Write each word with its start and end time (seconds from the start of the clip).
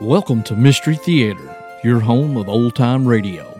Welcome 0.00 0.42
to 0.44 0.56
Mystery 0.56 0.96
Theater, 0.96 1.56
your 1.84 2.00
home 2.00 2.36
of 2.36 2.48
old 2.48 2.74
time 2.74 3.06
radio. 3.06 3.56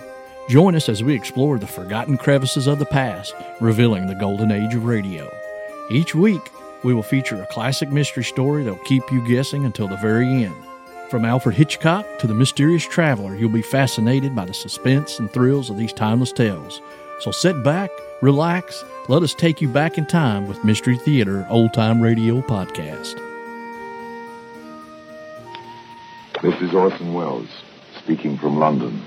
Join 0.49 0.75
us 0.75 0.89
as 0.89 1.01
we 1.01 1.15
explore 1.15 1.61
the 1.61 1.67
forgotten 1.69 2.19
crevices 2.19 2.67
of 2.67 2.81
the 2.81 2.85
past, 2.85 3.37
revealing 3.61 4.09
the 4.09 4.17
golden 4.17 4.51
age 4.51 4.75
of 4.75 4.85
radio. 4.85 5.33
Each 5.93 6.13
week, 6.13 6.51
we 6.83 6.93
will 6.93 7.05
feature 7.05 7.41
a 7.41 7.47
classic 7.47 7.89
mystery 7.89 8.25
story 8.25 8.65
that 8.65 8.73
will 8.73 8.85
keep 8.85 9.05
you 9.13 9.25
guessing 9.29 9.65
until 9.65 9.87
the 9.87 9.97
very 9.97 10.27
end. 10.27 10.57
From 11.11 11.27
Alfred 11.27 11.55
Hitchcock 11.55 12.07
to 12.19 12.27
the 12.27 12.35
mysterious 12.35 12.87
traveler, 12.87 13.37
you'll 13.37 13.51
be 13.51 13.63
fascinated 13.63 14.35
by 14.35 14.47
the 14.47 14.55
suspense 14.55 15.19
and 15.19 15.31
thrills 15.31 15.69
of 15.69 15.77
these 15.77 15.93
timeless 15.93 16.33
tales. 16.33 16.81
So 17.21 17.31
sit 17.31 17.63
back, 17.63 17.91
relax, 18.23 18.83
let 19.09 19.23
us 19.23 19.35
take 19.35 19.61
you 19.61 19.69
back 19.69 19.99
in 19.99 20.07
time 20.07 20.49
with 20.49 20.65
Mystery 20.65 20.97
Theater 20.97 21.47
Old 21.51 21.75
Time 21.75 22.01
Radio 22.01 22.41
Podcast. 22.41 23.21
This 26.43 26.61
is 26.63 26.75
Orson 26.75 27.13
Welles, 27.13 27.49
speaking 27.99 28.39
from 28.39 28.59
London. 28.59 29.01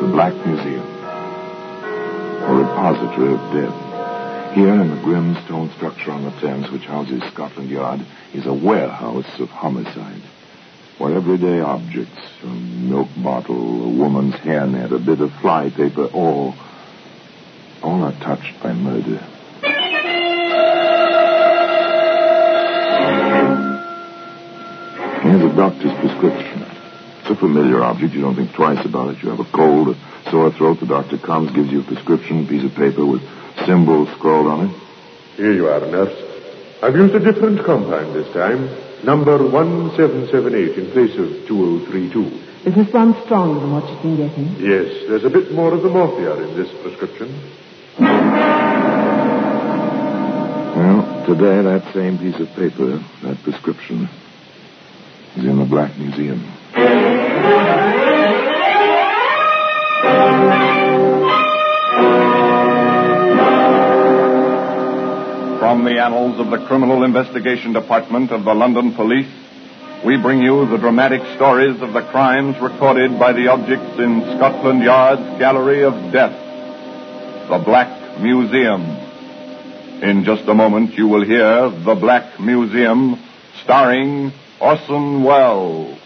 The 0.00 0.08
Black 0.10 0.34
Museum, 0.46 0.86
a 2.42 2.54
repository 2.54 3.34
of 3.34 3.52
dead. 3.52 3.83
Here 4.54 4.72
in 4.72 4.88
the 4.88 5.02
grim 5.02 5.34
stone 5.46 5.68
structure 5.72 6.12
on 6.12 6.22
the 6.22 6.30
Thames, 6.40 6.70
which 6.70 6.84
houses 6.84 7.20
Scotland 7.32 7.68
Yard, 7.70 8.06
is 8.32 8.46
a 8.46 8.54
warehouse 8.54 9.40
of 9.40 9.48
homicide. 9.48 10.22
Where 10.96 11.12
everyday 11.12 11.58
objects, 11.58 12.20
a 12.44 12.46
milk 12.46 13.08
bottle, 13.16 13.56
a 13.56 13.88
woman's 13.88 14.34
hairnet, 14.34 14.92
a 14.92 15.00
bit 15.00 15.20
of 15.20 15.32
fly 15.40 15.70
paper, 15.70 16.04
all, 16.04 16.54
all 17.82 18.04
are 18.04 18.12
touched 18.20 18.62
by 18.62 18.72
murder. 18.74 19.18
Here's 25.20 25.42
a 25.42 25.56
doctor's 25.56 25.98
prescription. 25.98 26.62
It's 27.22 27.30
a 27.30 27.34
familiar 27.34 27.82
object. 27.82 28.14
You 28.14 28.20
don't 28.20 28.36
think 28.36 28.52
twice 28.52 28.86
about 28.86 29.16
it. 29.16 29.22
You 29.24 29.30
have 29.30 29.40
a 29.40 29.50
cold, 29.50 29.88
a 29.96 30.30
sore 30.30 30.52
throat. 30.52 30.78
The 30.78 30.86
doctor 30.86 31.18
comes, 31.18 31.50
gives 31.50 31.72
you 31.72 31.80
a 31.80 31.82
prescription, 31.82 32.46
piece 32.46 32.62
of 32.62 32.76
paper 32.76 33.04
with 33.04 33.22
symbols 33.66 34.08
scrawled 34.16 34.46
on 34.46 34.68
it. 34.68 34.76
Here 35.36 35.52
you 35.52 35.68
are, 35.68 35.80
nurse. 35.80 36.14
I've 36.82 36.94
used 36.94 37.14
a 37.14 37.20
different 37.20 37.64
compound 37.64 38.14
this 38.14 38.30
time. 38.32 38.68
Number 39.04 39.38
1778 39.48 40.78
in 40.78 40.90
place 40.92 41.16
of 41.18 41.46
2032. 41.46 42.68
Is 42.68 42.74
this 42.74 42.92
one 42.92 43.14
stronger 43.24 43.60
than 43.60 43.72
what 43.72 43.88
you've 43.90 44.02
been 44.02 44.16
getting? 44.16 44.56
Yes, 44.56 45.04
there's 45.08 45.24
a 45.24 45.30
bit 45.30 45.52
more 45.52 45.72
of 45.74 45.82
the 45.82 45.88
morphia 45.88 46.34
in 46.48 46.56
this 46.56 46.70
prescription. 46.82 47.28
Well, 50.76 51.24
today 51.26 51.62
that 51.62 51.92
same 51.92 52.18
piece 52.18 52.40
of 52.40 52.48
paper, 52.56 53.02
that 53.22 53.42
prescription, 53.42 54.08
is 55.36 55.44
in 55.44 55.58
the 55.58 55.66
Black 55.66 55.96
Museum. 55.98 56.42
From 65.74 65.82
the 65.84 66.00
annals 66.00 66.38
of 66.38 66.50
the 66.52 66.64
Criminal 66.68 67.02
Investigation 67.02 67.72
Department 67.72 68.30
of 68.30 68.44
the 68.44 68.54
London 68.54 68.94
Police, 68.94 69.26
we 70.06 70.16
bring 70.16 70.38
you 70.38 70.68
the 70.68 70.76
dramatic 70.76 71.20
stories 71.34 71.82
of 71.82 71.92
the 71.92 72.02
crimes 72.12 72.54
recorded 72.62 73.18
by 73.18 73.32
the 73.32 73.48
objects 73.48 73.98
in 73.98 74.20
Scotland 74.36 74.84
Yard's 74.84 75.36
Gallery 75.40 75.82
of 75.82 75.94
Death, 76.12 76.30
the 77.50 77.58
Black 77.58 78.20
Museum. 78.20 78.82
In 80.00 80.22
just 80.24 80.48
a 80.48 80.54
moment, 80.54 80.94
you 80.94 81.08
will 81.08 81.24
hear 81.24 81.70
The 81.70 81.96
Black 81.96 82.38
Museum, 82.38 83.20
starring 83.64 84.30
Orson 84.60 85.24
Welles. 85.24 85.98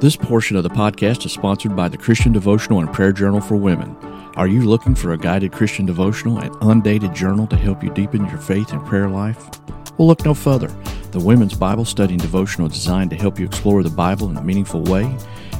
This 0.00 0.14
portion 0.14 0.56
of 0.56 0.62
the 0.62 0.70
podcast 0.70 1.26
is 1.26 1.32
sponsored 1.32 1.74
by 1.74 1.88
the 1.88 1.98
Christian 1.98 2.30
Devotional 2.30 2.78
and 2.78 2.92
Prayer 2.92 3.10
Journal 3.10 3.40
for 3.40 3.56
Women. 3.56 3.96
Are 4.36 4.46
you 4.46 4.62
looking 4.62 4.94
for 4.94 5.12
a 5.12 5.18
guided 5.18 5.50
Christian 5.50 5.86
devotional 5.86 6.38
and 6.38 6.54
undated 6.60 7.16
journal 7.16 7.48
to 7.48 7.56
help 7.56 7.82
you 7.82 7.90
deepen 7.90 8.24
your 8.26 8.38
faith 8.38 8.72
and 8.72 8.86
prayer 8.86 9.08
life? 9.08 9.44
Well, 9.98 10.06
look 10.06 10.24
no 10.24 10.34
further. 10.34 10.68
The 11.10 11.18
Women's 11.18 11.54
Bible 11.54 11.84
Study 11.84 12.14
and 12.14 12.22
Devotional 12.22 12.68
is 12.68 12.74
designed 12.74 13.10
to 13.10 13.16
help 13.16 13.40
you 13.40 13.46
explore 13.46 13.82
the 13.82 13.90
Bible 13.90 14.30
in 14.30 14.36
a 14.36 14.44
meaningful 14.44 14.84
way 14.84 15.12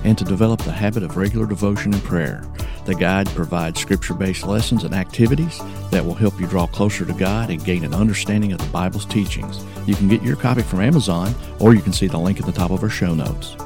and 0.04 0.16
to 0.16 0.24
develop 0.24 0.60
the 0.62 0.70
habit 0.70 1.02
of 1.02 1.16
regular 1.16 1.46
devotion 1.46 1.92
and 1.92 2.04
prayer. 2.04 2.44
The 2.84 2.94
guide 2.94 3.26
provides 3.30 3.80
scripture 3.80 4.14
based 4.14 4.46
lessons 4.46 4.84
and 4.84 4.94
activities 4.94 5.60
that 5.90 6.04
will 6.04 6.14
help 6.14 6.40
you 6.40 6.46
draw 6.46 6.68
closer 6.68 7.04
to 7.04 7.12
God 7.12 7.50
and 7.50 7.64
gain 7.64 7.82
an 7.82 7.92
understanding 7.92 8.52
of 8.52 8.60
the 8.60 8.66
Bible's 8.66 9.04
teachings. 9.04 9.64
You 9.84 9.96
can 9.96 10.06
get 10.06 10.22
your 10.22 10.36
copy 10.36 10.62
from 10.62 10.80
Amazon 10.80 11.34
or 11.58 11.74
you 11.74 11.82
can 11.82 11.92
see 11.92 12.06
the 12.06 12.18
link 12.18 12.38
at 12.38 12.46
the 12.46 12.52
top 12.52 12.70
of 12.70 12.84
our 12.84 12.88
show 12.88 13.16
notes. 13.16 13.56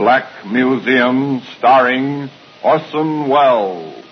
Black 0.00 0.46
Museum, 0.46 1.42
starring 1.58 2.30
Orson 2.64 3.28
Welles. 3.28 4.02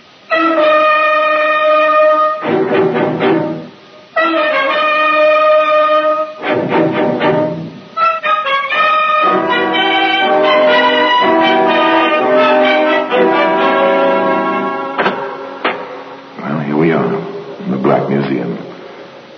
Well, 16.37 16.61
here 16.67 16.77
we 16.77 16.93
are, 16.93 17.63
in 17.63 17.71
the 17.71 17.79
Black 17.79 18.11
Museum, 18.11 18.59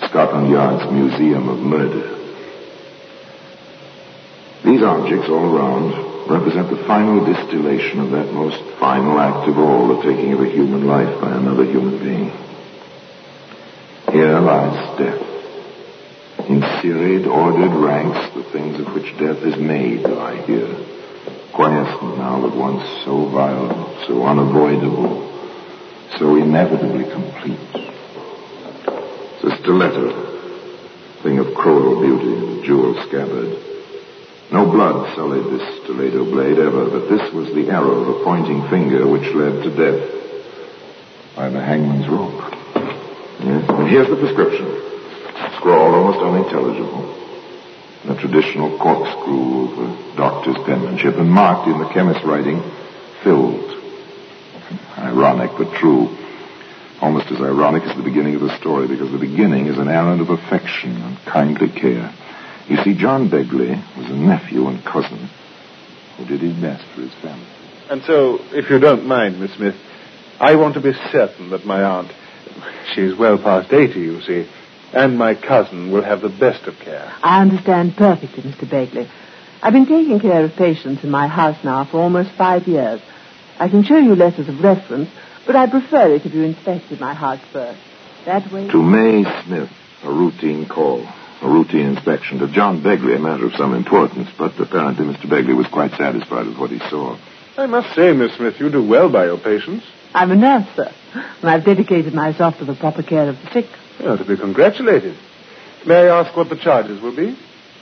Scotland 0.08 0.50
Yard's 0.50 0.91
Museum 0.93 1.49
of 1.49 1.61
Murder. 1.61 2.17
These 4.64 4.82
objects 4.82 5.29
all 5.29 5.56
around 5.56 6.10
represent 6.31 6.71
the 6.71 6.85
final 6.87 7.25
distillation 7.25 7.99
of 8.00 8.12
that 8.12 8.32
most 8.32 8.62
final 8.79 9.19
act 9.19 9.49
of 9.49 9.59
all, 9.59 9.88
the 9.88 10.03
taking 10.03 10.32
of 10.32 10.41
a 10.41 10.49
human 10.49 10.87
life 10.87 11.21
by 11.21 11.35
another 11.35 11.65
human 11.65 11.99
being. 11.99 12.31
Here 14.12 14.38
lies 14.38 14.99
death. 14.99 15.27
In 16.49 16.62
serried, 16.81 17.27
ordered 17.27 17.75
ranks, 17.75 18.35
the 18.35 18.44
things 18.44 18.79
of 18.79 18.94
which 18.94 19.17
death 19.19 19.43
is 19.43 19.56
made 19.56 20.03
lie 20.03 20.41
here. 20.47 20.73
Quiescent 21.53 22.19
now, 22.19 22.41
but 22.41 22.56
once 22.56 22.83
so 23.05 23.26
violent, 23.26 24.06
so 24.06 24.25
unavoidable, 24.25 25.26
so 26.17 26.37
inevitably 26.37 27.11
complete. 27.11 27.61
It's 29.35 29.44
a 29.44 29.62
stiletto, 29.62 31.23
thing 31.23 31.38
of 31.38 31.55
cruel 31.55 32.00
beauty 32.00 32.35
and 32.35 32.65
jewel 32.65 32.94
scabbard. 33.06 33.70
No 34.52 34.67
blood 34.67 35.14
sullied 35.14 35.44
this 35.44 35.85
stiletto 35.85 36.25
blade 36.25 36.58
ever, 36.58 36.91
but 36.91 37.08
this 37.08 37.32
was 37.32 37.55
the 37.55 37.70
arrow, 37.70 38.05
the 38.05 38.25
pointing 38.25 38.69
finger, 38.69 39.06
which 39.06 39.32
led 39.32 39.62
to 39.62 39.70
death 39.70 40.20
by 41.37 41.49
the 41.49 41.61
hangman's 41.61 42.08
rope. 42.08 42.52
Yes, 43.44 43.69
and 43.70 43.88
here's 43.88 44.08
the 44.08 44.17
prescription. 44.17 44.67
Scrawled 45.56 45.94
almost 45.94 46.19
unintelligible. 46.19 47.17
In 48.05 48.11
a 48.11 48.17
traditional 48.17 48.76
corkscrew 48.79 49.70
of 49.70 49.79
a 49.79 50.17
doctor's 50.17 50.56
penmanship 50.64 51.17
and 51.17 51.31
marked 51.31 51.69
in 51.69 51.79
the 51.79 51.88
chemist's 51.88 52.25
writing, 52.25 52.61
filled. 53.23 53.76
Ironic, 54.99 55.52
but 55.56 55.73
true. 55.75 56.17
Almost 57.00 57.31
as 57.31 57.41
ironic 57.41 57.85
as 57.85 57.97
the 57.97 58.02
beginning 58.02 58.35
of 58.35 58.41
the 58.41 58.56
story, 58.58 58.88
because 58.88 59.12
the 59.12 59.19
beginning 59.19 59.67
is 59.67 59.79
an 59.79 59.88
errand 59.88 60.20
of 60.20 60.31
affection 60.31 61.00
and 61.00 61.17
kindly 61.25 61.69
care. 61.69 62.12
You 62.71 62.77
see, 62.85 62.95
John 62.95 63.29
Begley 63.29 63.75
was 63.97 64.07
a 64.07 64.15
nephew 64.15 64.69
and 64.69 64.85
cousin 64.85 65.29
who 66.17 66.25
did 66.25 66.41
his 66.41 66.55
best 66.55 66.85
for 66.95 67.01
his 67.01 67.13
family. 67.15 67.47
And 67.91 68.01
so, 68.05 68.39
if 68.53 68.71
you 68.71 68.79
don't 68.79 69.07
mind, 69.07 69.41
Miss 69.41 69.53
Smith, 69.57 69.75
I 70.39 70.55
want 70.55 70.75
to 70.75 70.81
be 70.81 70.93
certain 71.11 71.51
that 71.51 71.67
my 71.67 71.83
aunt, 71.83 72.13
she's 72.95 73.17
well 73.19 73.39
past 73.39 73.73
80, 73.73 73.99
you 73.99 74.23
see, 74.23 74.49
and 74.93 75.19
my 75.19 75.35
cousin 75.35 75.91
will 75.91 76.05
have 76.05 76.21
the 76.21 76.29
best 76.29 76.69
of 76.69 76.79
care. 76.79 77.13
I 77.23 77.43
understand 77.43 77.97
perfectly, 77.97 78.45
Mr. 78.45 78.71
Begley. 78.71 79.11
I've 79.63 79.73
been 79.73 79.87
taking 79.87 80.21
care 80.21 80.45
of 80.45 80.53
patients 80.55 81.03
in 81.03 81.11
my 81.11 81.27
house 81.27 81.59
now 81.65 81.85
for 81.91 82.01
almost 82.01 82.31
five 82.39 82.69
years. 82.69 83.01
I 83.59 83.69
can 83.69 83.83
show 83.83 83.99
you 83.99 84.15
letters 84.15 84.49
of 84.49 84.61
reference, 84.61 85.11
but 85.45 85.57
I 85.57 85.69
prefer 85.69 86.15
it 86.15 86.25
if 86.25 86.33
you 86.33 86.45
inspected 86.45 87.01
my 87.01 87.15
house 87.15 87.41
first. 87.53 87.81
That 88.27 88.53
way. 88.53 88.69
To 88.69 88.81
May 88.81 89.25
Smith, 89.45 89.71
a 90.05 90.09
routine 90.09 90.69
call, 90.69 91.07
a 91.43 91.49
routine 91.49 91.87
inspection. 91.87 92.39
To 92.39 92.49
John 92.49 92.83
Begley, 92.83 93.17
a 93.17 93.19
matter 93.19 93.47
of 93.47 93.55
some 93.55 93.75
importance, 93.75 94.29
but 94.39 94.59
apparently 94.59 95.07
Mr. 95.07 95.27
Begley 95.27 95.57
was 95.57 95.67
quite 95.67 95.93
satisfied 95.93 96.47
with 96.47 96.59
what 96.59 96.71
he 96.71 96.79
saw. 96.91 97.19
I 97.57 97.67
must 97.67 97.95
say, 97.95 98.13
Miss 98.13 98.35
Smith, 98.37 98.61
you 98.61 98.71
do 98.71 98.87
well 98.87 99.11
by 99.11 99.27
your 99.27 99.39
patients. 99.39 99.85
I'm 100.15 100.31
a 100.31 100.37
nurse, 100.37 100.67
sir, 100.75 100.93
and 101.15 101.51
I've 101.51 101.65
dedicated 101.65 102.15
myself 102.15 102.59
to 102.59 102.65
the 102.65 102.75
proper 102.75 103.03
care 103.03 103.29
of 103.29 103.37
the 103.41 103.51
sick. 103.53 103.67
You 103.99 104.09
ought 104.09 104.17
to 104.17 104.25
be 104.25 104.37
congratulated. 104.37 105.17
May 105.87 106.09
I 106.09 106.21
ask 106.21 106.37
what 106.37 106.49
the 106.49 106.57
charges 106.57 107.01
will 107.01 107.15
be? 107.15 107.39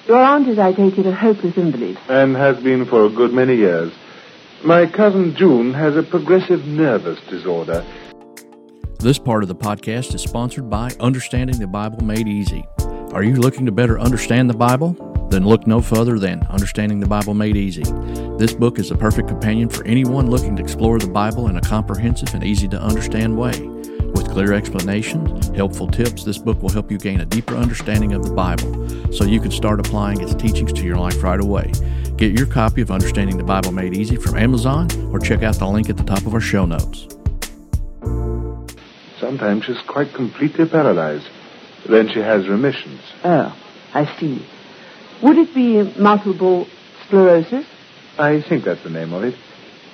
Your 0.06 0.19
aunt 0.22 0.49
is, 0.49 0.58
I 0.58 0.72
take 0.72 0.99
it, 0.99 1.06
a 1.06 1.14
hopeless 1.14 1.56
invalid. 1.56 1.99
And 2.08 2.37
has 2.37 2.62
been 2.62 2.87
for 2.87 3.04
a 3.04 3.11
good 3.11 3.32
many 3.32 3.56
years. 3.56 3.93
My 4.64 4.87
cousin 4.87 5.37
June 5.37 5.75
has 5.75 5.96
a 5.96 6.02
progressive 6.02 6.66
nervous 6.66 7.20
disorder. 7.28 7.84
This 8.99 9.19
part 9.19 9.43
of 9.43 9.49
the 9.49 9.54
podcast 9.54 10.14
is 10.14 10.22
sponsored 10.22 10.69
by 10.69 10.90
Understanding 10.99 11.58
the 11.58 11.66
Bible 11.66 12.02
Made 12.02 12.26
Easy. 12.26 12.64
Are 13.12 13.22
you 13.22 13.37
looking 13.37 13.64
to 13.64 13.72
better 13.72 13.99
understand 13.99 14.50
the 14.50 14.55
Bible? 14.55 14.93
Then 15.31 15.46
look 15.46 15.66
no 15.66 15.81
further 15.81 16.19
than 16.19 16.43
Understanding 16.50 17.00
the 17.00 17.06
Bible 17.06 17.32
Made 17.32 17.56
Easy. 17.56 17.82
This 18.37 18.52
book 18.52 18.78
is 18.78 18.90
the 18.90 18.99
perfect 18.99 19.28
companion 19.28 19.70
for 19.70 19.82
anyone 19.87 20.31
looking 20.31 20.55
to 20.56 20.62
explore 20.62 20.99
the 20.99 21.08
Bible 21.08 21.49
in 21.49 21.56
a 21.56 21.60
comprehensive 21.62 22.34
and 22.34 22.44
easy 22.44 22.69
to 22.69 22.78
understand 22.78 23.38
way. 23.38 23.58
With 24.12 24.28
clear 24.31 24.52
explanations, 24.52 25.49
helpful 25.56 25.88
tips, 25.88 26.22
this 26.22 26.37
book 26.37 26.62
will 26.62 26.69
help 26.69 26.90
you 26.90 26.99
gain 26.99 27.20
a 27.20 27.25
deeper 27.25 27.55
understanding 27.55 28.12
of 28.12 28.25
the 28.25 28.34
Bible 28.34 28.87
so 29.11 29.25
you 29.25 29.40
can 29.40 29.52
start 29.52 29.81
applying 29.81 30.20
its 30.20 30.34
teachings 30.34 30.75
to 30.75 30.84
your 30.84 30.99
life 30.99 31.22
right 31.22 31.40
away. 31.40 31.72
Get 32.16 32.38
your 32.38 32.46
copy 32.46 32.82
of 32.82 32.90
Understanding 32.90 33.38
the 33.38 33.43
Bible 33.43 33.72
Made 33.72 33.96
Easy 33.96 34.16
from 34.16 34.37
Amazon 34.37 34.87
or 35.11 35.19
check 35.19 35.43
out 35.43 35.58
the 35.58 35.66
link 35.66 35.88
at 35.88 35.96
the 35.96 36.04
top 36.04 36.26
of 36.26 36.34
our 36.34 36.43
show 36.43 36.66
notes. 36.66 37.08
Sometimes 39.19 39.64
she's 39.64 39.81
quite 39.87 40.12
completely 40.12 40.66
paralyzed. 40.66 41.26
Then 41.86 42.08
she 42.08 42.20
has 42.20 42.48
remissions. 42.48 43.00
Oh, 43.25 43.56
I 43.94 44.19
see. 44.19 44.44
Would 45.22 45.36
it 45.38 45.54
be 45.54 45.82
multiple 46.00 46.66
sclerosis? 47.06 47.66
I 48.19 48.42
think 48.42 48.64
that's 48.64 48.82
the 48.82 48.90
name 48.90 49.12
of 49.12 49.25
it. 49.25 49.34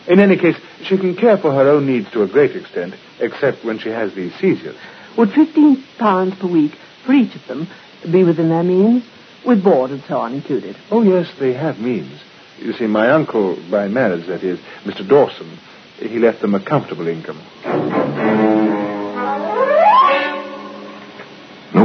In 0.07 0.21
any 0.21 0.37
case, 0.37 0.57
she 0.83 0.99
can 0.99 1.17
care 1.17 1.39
for 1.39 1.53
her 1.53 1.69
own 1.69 1.87
needs 1.87 2.11
to 2.13 2.23
a 2.23 2.29
great 2.29 2.55
extent, 2.55 2.95
except 3.21 3.65
when 3.65 3.79
she 3.79 3.89
has 3.89 4.15
these 4.15 4.35
seizures. 4.39 4.77
Would 5.17 5.33
15 5.33 5.83
pounds 5.99 6.35
per 6.39 6.47
week 6.47 6.73
for 7.07 7.13
each 7.13 7.35
of 7.35 7.47
them 7.47 7.69
be 8.11 8.25
within 8.25 8.51
their 8.51 8.63
means, 8.63 9.05
with 9.47 9.63
board 9.63 9.91
and 9.91 10.03
so 10.09 10.19
on 10.19 10.35
included? 10.35 10.77
Oh, 10.91 11.03
yes, 11.03 11.31
they 11.39 11.55
have 11.55 11.79
means. 11.79 12.21
You 12.59 12.73
see, 12.75 12.87
my 12.87 13.11
uncle, 13.11 13.59
by 13.71 13.89
marriage, 13.89 14.27
that 14.27 14.43
is, 14.43 14.59
Mr. 14.85 15.07
Dawson, 15.07 15.59
he 15.99 16.19
left 16.19 16.41
them 16.41 16.55
a 16.55 16.65
comfortable 16.65 17.09
income. 17.09 17.41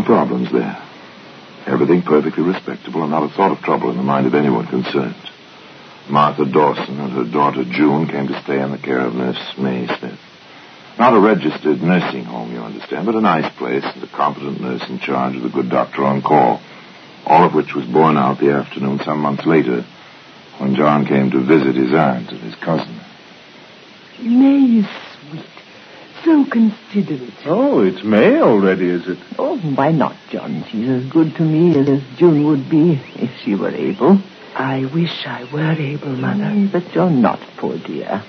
Problems 0.09 0.51
there. 0.51 0.81
Everything 1.67 2.01
perfectly 2.01 2.41
respectable 2.41 3.03
and 3.03 3.11
not 3.11 3.29
a 3.29 3.29
thought 3.29 3.51
of 3.51 3.59
trouble 3.59 3.91
in 3.91 3.97
the 3.97 4.01
mind 4.01 4.25
of 4.25 4.33
anyone 4.33 4.65
concerned. 4.65 5.13
Martha 6.09 6.45
Dawson 6.45 6.99
and 6.99 7.13
her 7.13 7.31
daughter 7.31 7.63
June 7.63 8.07
came 8.07 8.25
to 8.25 8.41
stay 8.41 8.59
in 8.59 8.71
the 8.71 8.79
care 8.79 9.01
of 9.01 9.13
Nurse 9.13 9.37
May 9.59 9.85
Smith. 9.85 10.17
Not 10.97 11.13
a 11.13 11.19
registered 11.19 11.83
nursing 11.83 12.25
home, 12.25 12.51
you 12.51 12.57
understand, 12.57 13.05
but 13.05 13.13
a 13.13 13.21
nice 13.21 13.55
place 13.59 13.85
and 13.85 14.03
a 14.03 14.07
competent 14.07 14.59
nurse 14.59 14.81
in 14.89 14.97
charge 14.97 15.35
with 15.35 15.45
a 15.45 15.53
good 15.53 15.69
doctor 15.69 16.03
on 16.03 16.23
call. 16.23 16.59
All 17.27 17.45
of 17.45 17.53
which 17.53 17.75
was 17.75 17.85
borne 17.85 18.17
out 18.17 18.39
the 18.39 18.49
afternoon 18.49 19.01
some 19.05 19.19
months 19.19 19.45
later 19.45 19.85
when 20.57 20.73
John 20.73 21.05
came 21.05 21.29
to 21.29 21.45
visit 21.45 21.75
his 21.75 21.93
aunt 21.93 22.31
and 22.31 22.41
his 22.41 22.55
cousin. 22.55 22.99
May. 24.19 24.89
So 26.25 26.45
considerate. 26.45 27.33
Oh, 27.45 27.81
it's 27.81 28.03
May 28.03 28.39
already, 28.41 28.89
is 28.89 29.07
it? 29.07 29.17
Oh, 29.37 29.57
why 29.57 29.91
not, 29.91 30.15
John? 30.31 30.65
She's 30.69 30.89
as 30.89 31.05
good 31.09 31.35
to 31.35 31.43
me 31.43 31.79
as, 31.79 31.87
as 31.87 32.01
June 32.17 32.45
would 32.45 32.69
be 32.69 32.99
if 33.15 33.31
she 33.43 33.55
were 33.55 33.69
able. 33.69 34.21
I 34.55 34.85
wish 34.93 35.25
I 35.25 35.47
were 35.53 35.71
able, 35.71 36.15
Mother. 36.15 36.69
But 36.71 36.93
you're 36.93 37.09
not, 37.09 37.39
poor 37.57 37.77
dear. 37.77 38.23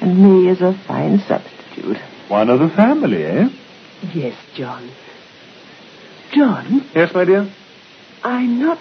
And 0.00 0.18
May 0.22 0.50
is 0.50 0.62
a 0.62 0.72
fine 0.86 1.18
substitute. 1.28 1.98
One 2.28 2.48
of 2.48 2.60
the 2.60 2.70
family, 2.70 3.24
eh? 3.24 3.48
Yes, 4.14 4.36
John. 4.56 4.90
John, 6.34 6.88
Yes, 6.94 7.12
my 7.14 7.24
dear? 7.24 7.52
I'm 8.22 8.58
not 8.60 8.78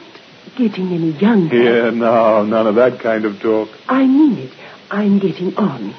getting 0.57 0.91
any 0.93 1.11
younger. 1.11 1.55
Here, 1.55 1.91
no, 1.91 2.45
none 2.45 2.67
of 2.67 2.75
that 2.75 2.99
kind 3.01 3.25
of 3.25 3.39
talk. 3.41 3.69
I 3.87 4.05
mean 4.05 4.37
it. 4.37 4.53
I'm 4.89 5.19
getting 5.19 5.55
on. 5.57 5.93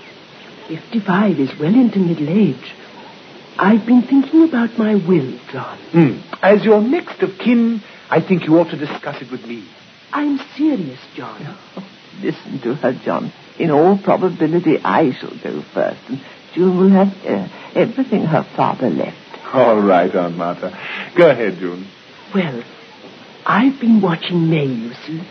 Fifty-five 0.68 1.38
is 1.38 1.50
well 1.60 1.74
into 1.74 1.98
middle 1.98 2.28
age. 2.28 2.74
I've 3.58 3.86
been 3.86 4.02
thinking 4.02 4.48
about 4.48 4.78
my 4.78 4.94
will, 4.94 5.38
John. 5.52 5.78
Hmm. 5.92 6.20
As 6.42 6.64
your 6.64 6.80
next 6.80 7.22
of 7.22 7.38
kin, 7.38 7.82
I 8.10 8.20
think 8.20 8.46
you 8.46 8.58
ought 8.58 8.70
to 8.70 8.76
discuss 8.76 9.20
it 9.22 9.30
with 9.30 9.44
me. 9.46 9.68
I'm 10.12 10.38
serious, 10.56 10.98
John. 11.14 11.56
listen 12.20 12.60
to 12.62 12.74
her, 12.74 12.92
John. 13.04 13.32
In 13.58 13.70
all 13.70 13.98
probability, 13.98 14.78
I 14.82 15.12
shall 15.12 15.36
go 15.42 15.62
first, 15.74 16.00
and 16.08 16.20
June 16.54 16.76
will 16.78 16.90
have 16.90 17.08
uh, 17.24 17.48
everything 17.74 18.24
her 18.24 18.42
father 18.56 18.90
left. 18.90 19.16
All 19.52 19.80
right, 19.80 20.12
Aunt 20.14 20.36
Martha. 20.36 20.76
Go 21.16 21.30
ahead, 21.30 21.58
June. 21.58 21.86
Well, 22.34 22.64
I've 23.46 23.78
been 23.80 24.00
watching 24.00 24.50
May, 24.50 24.66
you 24.66 24.92
see. 25.06 25.22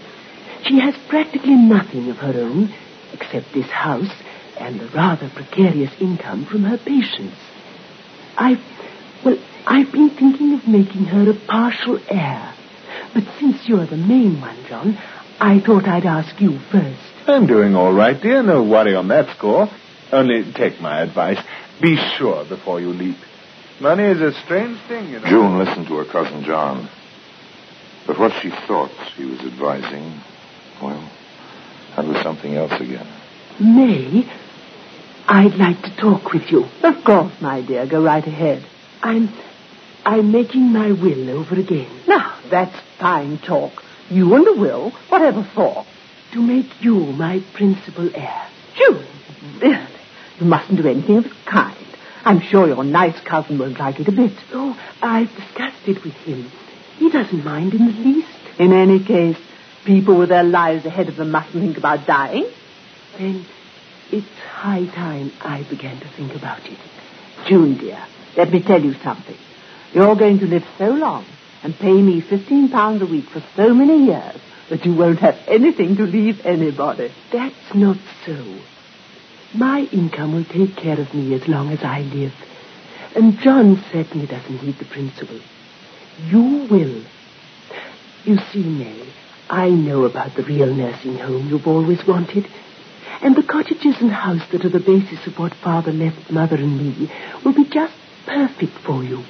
She 0.66 0.80
has 0.80 0.96
practically 1.10 1.56
nothing 1.56 2.10
of 2.10 2.18
her 2.18 2.40
own 2.40 2.74
except 3.12 3.54
this 3.54 3.70
house 3.70 4.12
and 4.60 4.80
the 4.80 4.88
rather 4.90 5.30
precarious 5.30 5.92
income 6.00 6.46
from 6.46 6.64
her 6.64 6.78
patients. 6.78 7.36
I've, 8.38 8.62
well, 9.24 9.38
I've 9.66 9.92
been 9.92 10.10
thinking 10.10 10.54
of 10.54 10.68
making 10.68 11.06
her 11.06 11.30
a 11.30 11.34
partial 11.48 12.00
heir. 12.10 12.54
But 13.14 13.24
since 13.40 13.68
you're 13.68 13.86
the 13.86 13.98
main 13.98 14.42
one, 14.42 14.58
John, 14.68 14.98
I 15.40 15.60
thought 15.60 15.88
I'd 15.88 16.06
ask 16.06 16.40
you 16.42 16.60
first. 16.72 17.00
I'm 17.28 17.48
doing 17.48 17.76
all 17.76 17.94
right, 17.94 18.20
dear. 18.20 18.44
No 18.44 18.64
worry 18.64 18.96
on 18.96 19.08
that 19.10 19.36
score. 19.38 19.70
Only 20.12 20.52
take 20.54 20.80
my 20.80 21.02
advice. 21.02 21.40
Be 21.82 21.98
sure 22.18 22.46
before 22.46 22.80
you 22.80 22.90
leap. 22.90 23.18
Money 23.80 24.04
is 24.04 24.22
a 24.22 24.34
strange 24.46 24.80
thing, 24.88 25.10
you 25.10 25.20
know. 25.20 25.28
June 25.28 25.58
listened 25.58 25.88
to 25.88 25.96
her 25.96 26.06
cousin 26.06 26.44
John. 26.44 26.90
But 28.06 28.20
what 28.20 28.34
she 28.42 28.50
thought 28.68 28.92
he 29.16 29.26
was 29.26 29.40
advising, 29.40 30.22
well, 30.82 31.10
that 31.96 32.06
was 32.06 32.22
something 32.22 32.54
else 32.54 32.74
again. 32.80 33.08
May, 33.60 34.30
I'd 35.28 35.56
like 35.56 35.82
to 35.84 35.96
talk 35.96 36.34
with 36.34 36.52
you. 36.52 36.66
Of 36.84 37.04
course, 37.04 37.34
my 37.42 37.62
dear. 37.62 37.86
Go 37.88 38.04
right 38.04 38.26
ahead. 38.26 38.66
I'm, 39.02 39.30
I'm 40.06 40.32
making 40.32 40.72
my 40.74 40.92
will 40.92 41.30
over 41.30 41.56
again. 41.56 41.90
Now, 42.08 42.40
that's 42.50 42.78
fine 43.00 43.38
talk. 43.40 43.84
You 44.10 44.34
and 44.36 44.46
the 44.46 44.54
will, 44.54 44.92
whatever 45.10 45.48
for? 45.56 45.86
To 46.34 46.42
make 46.42 46.82
you 46.82 46.96
my 46.96 47.42
principal 47.54 48.10
heir. 48.14 48.48
June, 48.76 49.06
really, 49.62 49.88
you 50.40 50.46
mustn't 50.46 50.82
do 50.82 50.88
anything 50.88 51.18
of 51.18 51.24
the 51.26 51.36
kind. 51.46 51.78
I'm 52.26 52.42
sure 52.42 52.68
your 52.68 52.84
nice 52.84 53.20
cousin 53.22 53.60
won't 53.60 53.80
like 53.80 54.00
it 54.00 54.08
a 54.08 54.12
bit. 54.12 54.34
Oh, 54.52 54.78
I've 55.02 55.34
discussed 55.36 55.88
it 55.88 56.04
with 56.04 56.14
him. 56.16 56.52
He 56.98 57.10
doesn't 57.10 57.44
mind 57.44 57.74
in 57.74 57.86
the 57.86 57.92
least. 57.92 58.28
In 58.60 58.74
any 58.74 59.04
case, 59.04 59.38
people 59.86 60.18
with 60.18 60.30
their 60.30 60.44
lives 60.44 60.86
ahead 60.86 61.10
of 61.10 61.16
them 61.16 61.32
mustn't 61.32 61.54
think 61.54 61.78
about 61.78 62.06
dying. 62.06 62.50
Then 63.18 63.46
it's 64.14 64.40
high 64.40 64.86
time 64.86 65.32
I 65.42 65.64
began 65.64 66.00
to 66.00 66.08
think 66.08 66.36
about 66.36 66.66
it. 66.66 66.78
June, 67.48 67.78
dear, 67.78 68.06
let 68.38 68.52
me 68.52 68.62
tell 68.62 68.82
you 68.82 68.94
something. 68.94 69.38
You're 69.94 70.16
going 70.16 70.40
to 70.40 70.48
live 70.48 70.66
so 70.78 70.90
long 70.92 71.26
and 71.64 71.78
pay 71.78 71.94
me 71.94 72.22
fifteen 72.22 72.70
pounds 72.70 73.02
a 73.02 73.06
week 73.06 73.26
for 73.30 73.44
so 73.56 73.74
many 73.74 74.06
years 74.06 74.36
that 74.70 74.86
you 74.86 74.94
won't 74.94 75.20
have 75.20 75.38
anything 75.48 75.96
to 75.98 76.04
leave 76.04 76.46
anybody. 76.46 77.12
That's 77.32 77.76
not 77.76 77.98
so. 78.26 78.60
My 79.54 79.82
income 79.92 80.34
will 80.34 80.46
take 80.46 80.76
care 80.76 81.00
of 81.00 81.14
me 81.14 81.34
as 81.34 81.48
long 81.48 81.72
as 81.72 81.84
I 81.84 82.02
live. 82.02 82.34
And 83.16 83.38
John 83.40 83.84
certainly 83.92 84.26
doesn't 84.26 84.64
need 84.64 84.78
the 84.80 84.86
principal. 84.86 85.40
You 86.28 86.68
will. 86.70 87.04
You 88.26 88.38
see, 88.52 88.64
May, 88.64 89.08
I 89.50 89.70
know 89.70 90.06
about 90.06 90.36
the 90.36 90.44
real 90.44 90.74
nursing 90.74 91.18
home 91.18 91.50
you've 91.50 91.68
always 91.68 92.06
wanted. 92.08 92.48
And 93.22 93.36
the 93.36 93.44
cottages 93.44 93.96
and 94.02 94.12
house 94.12 94.42
that 94.52 94.66
are 94.66 94.70
the 94.70 94.80
basis 94.80 95.26
of 95.28 95.38
what 95.38 95.54
Father 95.54 95.92
left 95.92 96.32
Mother 96.32 96.56
and 96.56 96.78
me 96.78 97.12
will 97.44 97.54
be 97.54 97.66
just 97.66 97.94
perfect 98.26 98.74
for 98.86 99.04
you 99.04 99.24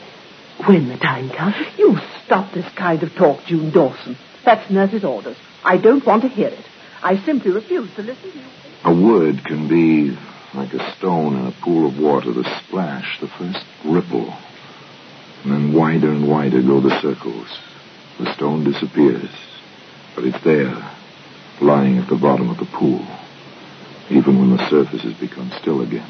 when 0.66 0.88
the 0.88 0.98
time 0.98 1.30
comes. 1.30 1.56
You 1.78 1.98
stop 2.26 2.54
this 2.54 2.70
kind 2.76 3.04
of 3.04 3.14
talk, 3.16 3.46
June 3.46 3.72
Dawson. 3.72 4.18
That's 4.46 4.70
nurse's 4.70 5.04
orders. 5.04 5.38
I 5.64 5.78
don't 5.78 6.06
want 6.06 6.24
to 6.24 6.30
hear 6.30 6.50
it. 6.50 6.66
I 7.02 7.18
simply 7.26 7.52
refuse 7.52 7.94
to 7.96 8.02
listen 8.02 8.32
to 8.32 8.38
you. 8.38 8.46
A 8.86 8.94
word 8.94 9.44
can 9.46 9.68
be 9.68 10.18
like 10.54 10.74
a 10.74 10.96
stone 10.98 11.36
in 11.36 11.48
a 11.48 11.56
pool 11.64 11.88
of 11.88 11.98
water, 11.98 12.32
the 12.32 12.44
splash, 12.60 13.20
the 13.20 13.28
first 13.28 13.66
ripple. 13.86 14.34
And 15.44 15.52
then 15.52 15.74
wider 15.74 16.10
and 16.10 16.30
wider 16.30 16.62
go 16.62 16.80
the 16.80 17.02
circles. 17.02 17.48
The 18.20 18.34
stone 18.36 18.64
disappears, 18.64 19.30
but 20.16 20.24
it's 20.24 20.44
there, 20.44 20.92
lying 21.62 21.98
at 21.98 22.08
the 22.08 22.16
bottom 22.16 22.50
of 22.50 22.58
the 22.58 22.66
pool, 22.66 23.06
even 24.14 24.40
when 24.40 24.58
the 24.58 24.70
surface 24.70 25.04
has 25.04 25.14
become 25.14 25.52
still 25.60 25.82
again. 25.82 26.08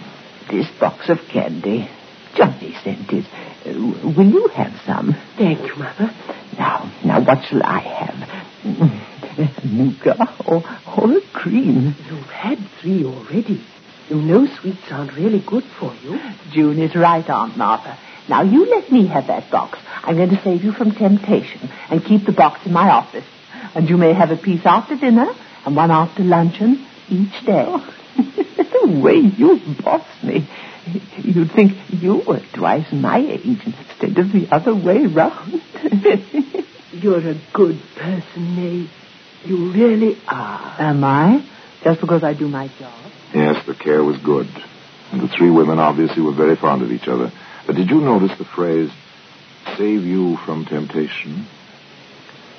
This 0.50 0.67
box 0.79 1.10
of 1.10 1.19
candy. 1.31 1.89
Johnny 2.36 2.75
sent 2.83 3.12
it. 3.12 3.25
Uh, 3.65 4.13
will 4.15 4.29
you 4.29 4.48
have 4.50 4.74
some? 4.86 5.15
Thank 5.38 5.60
you, 5.62 5.75
Mother. 5.75 6.12
Now, 6.57 6.91
now, 7.05 7.24
what 7.24 7.45
shall 7.48 7.63
I 7.63 7.79
have? 7.79 8.63
Nougat 9.65 10.45
or, 10.45 10.63
or 10.98 11.17
a 11.17 11.22
cream? 11.33 11.95
You've 12.10 12.25
had 12.25 12.57
three 12.81 13.05
already. 13.05 13.63
You 14.10 14.17
know 14.17 14.48
sweets 14.60 14.83
aren't 14.91 15.13
really 15.13 15.41
good 15.45 15.63
for 15.79 15.93
you. 16.03 16.19
June 16.51 16.79
is 16.79 16.95
right, 16.95 17.27
Aunt 17.29 17.55
Martha. 17.57 17.98
Now, 18.27 18.41
you 18.41 18.65
let 18.65 18.91
me 18.91 19.07
have 19.07 19.27
that 19.27 19.50
box. 19.51 19.79
I'm 20.03 20.17
going 20.17 20.29
to 20.29 20.41
save 20.43 20.63
you 20.63 20.72
from 20.74 20.91
temptation 20.91 21.69
and 21.89 22.03
keep 22.03 22.25
the 22.25 22.31
box 22.31 22.65
in 22.65 22.74
my 22.74 22.89
office. 22.89 23.25
And 23.75 23.89
you 23.89 23.98
may 23.98 24.13
have 24.13 24.31
a 24.31 24.38
piece 24.38 24.65
after 24.65 24.98
dinner 24.98 25.33
and 25.65 25.75
one 25.75 25.91
after 25.91 26.24
luncheon 26.24 26.86
each 27.10 27.45
day. 27.45 27.65
Oh, 27.67 27.95
the 28.15 29.01
way 29.01 29.15
you 29.15 29.60
boss 29.81 30.05
me. 30.24 30.48
You'd 31.17 31.51
think 31.51 31.74
you 31.89 32.22
were 32.27 32.41
twice 32.53 32.91
my 32.91 33.17
age 33.17 33.62
instead 33.65 34.17
of 34.17 34.31
the 34.31 34.48
other 34.51 34.75
way 34.75 35.05
round. 35.05 35.62
You're 36.91 37.29
a 37.29 37.41
good 37.53 37.79
person, 37.95 38.55
May. 38.55 38.89
You 39.45 39.72
really 39.72 40.17
are. 40.27 40.75
Am 40.79 41.03
I? 41.03 41.45
Just 41.83 42.01
because 42.01 42.24
I 42.24 42.33
do 42.33 42.48
my 42.48 42.67
job? 42.79 43.12
Yes, 43.33 43.65
the 43.65 43.74
care 43.74 44.03
was 44.03 44.17
good. 44.17 44.48
And 45.12 45.22
the 45.22 45.27
three 45.27 45.50
women 45.50 45.79
obviously 45.79 46.22
were 46.22 46.33
very 46.33 46.55
fond 46.55 46.81
of 46.81 46.91
each 46.91 47.07
other. 47.07 47.31
But 47.65 47.75
did 47.75 47.89
you 47.89 48.01
notice 48.01 48.38
the 48.38 48.45
phrase, 48.45 48.89
save 49.77 50.03
you 50.03 50.38
from 50.45 50.65
temptation? 50.65 51.48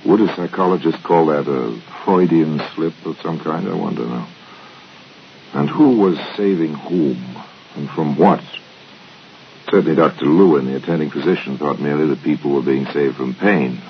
Would 0.07 0.21
a 0.21 0.35
psychologist 0.35 1.03
call 1.03 1.27
that 1.27 1.49
a 1.49 1.81
Freudian 2.05 2.61
slip 2.75 2.95
of 3.05 3.17
some 3.23 3.41
kind, 3.41 3.69
I 3.69 3.75
wonder 3.75 4.07
now? 4.07 4.29
And 5.55 5.69
who 5.69 5.99
was 5.99 6.19
saving 6.37 6.75
whom? 6.75 7.37
And 7.77 7.89
from 7.91 8.19
what? 8.19 8.43
Certainly 9.71 9.97
Dr. 9.97 10.27
Lewin, 10.27 10.67
the 10.67 10.77
attending 10.77 11.11
physician, 11.11 11.59
thought 11.59 11.81
merely 11.81 12.07
that 12.09 12.23
people 12.23 12.53
were 12.55 12.63
being 12.63 12.87
saved 12.87 13.17
from 13.17 13.35
pain, 13.35 13.81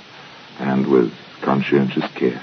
and 0.58 0.86
with 0.90 1.12
conscientious 1.42 2.04
care. 2.14 2.42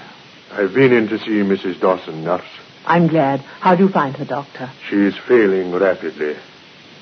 I've 0.52 0.74
been 0.74 0.92
in 0.92 1.08
to 1.08 1.18
see 1.20 1.42
Mrs. 1.42 1.80
Dawson, 1.80 2.24
nurse. 2.24 2.44
I'm 2.86 3.08
glad. 3.08 3.40
How 3.40 3.76
do 3.76 3.86
you 3.86 3.90
find 3.90 4.16
her, 4.18 4.26
Doctor? 4.26 4.72
She's 4.90 5.16
failing 5.28 5.72
rapidly. 5.72 6.36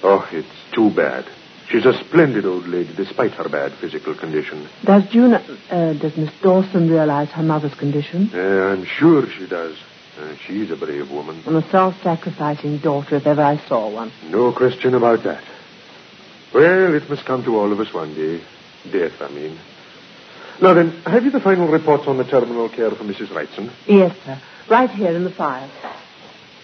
Oh, 0.04 0.28
it's 0.32 0.48
too 0.74 0.92
bad. 0.92 1.26
She's 1.70 1.86
a 1.86 1.94
splendid 1.94 2.46
old 2.46 2.68
lady, 2.68 2.94
despite 2.96 3.32
her 3.34 3.48
bad 3.48 3.74
physical 3.74 4.16
condition. 4.16 4.68
Does 4.84 5.08
June, 5.12 5.34
uh, 5.36 5.94
does 5.94 6.18
Miss 6.18 6.32
Dawson 6.42 6.90
realize 6.90 7.30
her 7.30 7.44
mother's 7.44 7.76
condition? 7.76 8.32
Uh, 8.34 8.40
I'm 8.40 8.86
sure 8.86 9.30
she 9.30 9.48
does. 9.48 9.78
Uh, 10.20 10.36
she's 10.48 10.72
a 10.72 10.76
brave 10.76 11.12
woman. 11.12 11.44
And 11.46 11.56
a 11.56 11.70
self-sacrificing 11.70 12.80
daughter, 12.80 13.18
if 13.18 13.28
ever 13.28 13.44
I 13.44 13.58
saw 13.68 13.88
one. 13.90 14.12
No 14.30 14.52
question 14.52 14.96
about 14.96 15.24
that. 15.24 15.44
Well, 16.54 16.96
it 16.96 17.08
must 17.08 17.26
come 17.26 17.44
to 17.44 17.56
all 17.56 17.72
of 17.72 17.80
us 17.80 17.94
one 17.94 18.16
day. 18.16 18.42
Death, 18.92 19.22
I 19.22 19.30
mean. 19.30 19.60
Now 20.60 20.74
then, 20.74 20.92
have 21.04 21.24
you 21.24 21.30
the 21.32 21.40
final 21.40 21.68
reports 21.68 22.08
on 22.08 22.18
the 22.18 22.24
terminal 22.24 22.68
care 22.70 22.90
for 22.90 23.04
Mrs. 23.04 23.28
Wrightson? 23.28 23.72
Yes, 23.86 24.18
sir. 24.26 24.42
Right 24.68 24.90
here 24.90 25.12
in 25.12 25.24
the 25.24 25.32
file. 25.32 25.70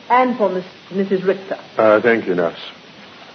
And 0.09 0.35
for 0.35 0.49
Miss, 0.49 0.65
Mrs. 0.89 1.25
Richter. 1.25 1.59
Uh, 1.77 2.01
thank 2.01 2.25
you, 2.25 2.33
nurse. 2.33 2.59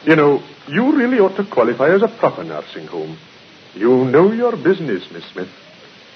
You 0.04 0.16
know, 0.16 0.42
you 0.68 0.96
really 0.96 1.18
ought 1.18 1.36
to 1.36 1.44
qualify 1.44 1.94
as 1.94 2.02
a 2.02 2.08
proper 2.08 2.42
nursing 2.42 2.86
home. 2.86 3.18
You 3.74 4.04
know 4.04 4.32
your 4.32 4.56
business, 4.56 5.10
Miss 5.12 5.24
Smith. 5.30 5.48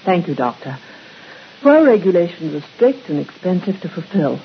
Thank 0.03 0.27
you, 0.27 0.35
Doctor. 0.35 0.77
Well, 1.63 1.85
regulations 1.85 2.55
are 2.55 2.67
strict 2.75 3.09
and 3.09 3.19
expensive 3.19 3.79
to 3.81 3.89
fulfill. 3.89 4.39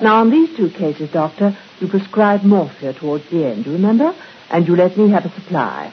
Now, 0.00 0.20
on 0.20 0.30
these 0.30 0.56
two 0.56 0.70
cases, 0.70 1.10
Doctor, 1.10 1.56
you 1.80 1.88
prescribed 1.88 2.44
morphia 2.44 2.98
towards 2.98 3.28
the 3.30 3.44
end, 3.44 3.66
you 3.66 3.72
remember? 3.72 4.14
And 4.50 4.66
you 4.66 4.76
let 4.76 4.96
me 4.96 5.10
have 5.10 5.24
a 5.24 5.34
supply. 5.34 5.92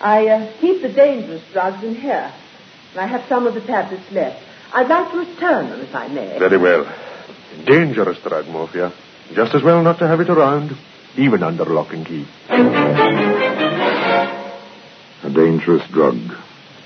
I 0.00 0.26
uh, 0.28 0.60
keep 0.60 0.82
the 0.82 0.92
dangerous 0.92 1.42
drugs 1.52 1.82
in 1.82 1.94
here. 1.94 2.32
And 2.92 3.00
I 3.00 3.06
have 3.06 3.26
some 3.28 3.46
of 3.46 3.54
the 3.54 3.60
tablets 3.60 4.04
left. 4.12 4.42
I'd 4.72 4.88
like 4.88 5.10
to 5.12 5.18
return 5.18 5.70
them, 5.70 5.80
if 5.80 5.94
I 5.94 6.08
may. 6.08 6.38
Very 6.38 6.58
well. 6.58 6.84
Dangerous 7.64 8.18
drug, 8.22 8.44
morphia. 8.46 8.92
Just 9.34 9.54
as 9.54 9.62
well 9.62 9.82
not 9.82 9.98
to 9.98 10.06
have 10.06 10.20
it 10.20 10.28
around, 10.28 10.76
even 11.18 11.42
under 11.42 11.64
lock 11.64 11.92
and 11.92 12.06
key. 12.06 12.26
A 15.22 15.30
dangerous 15.30 15.86
drug. 15.90 16.18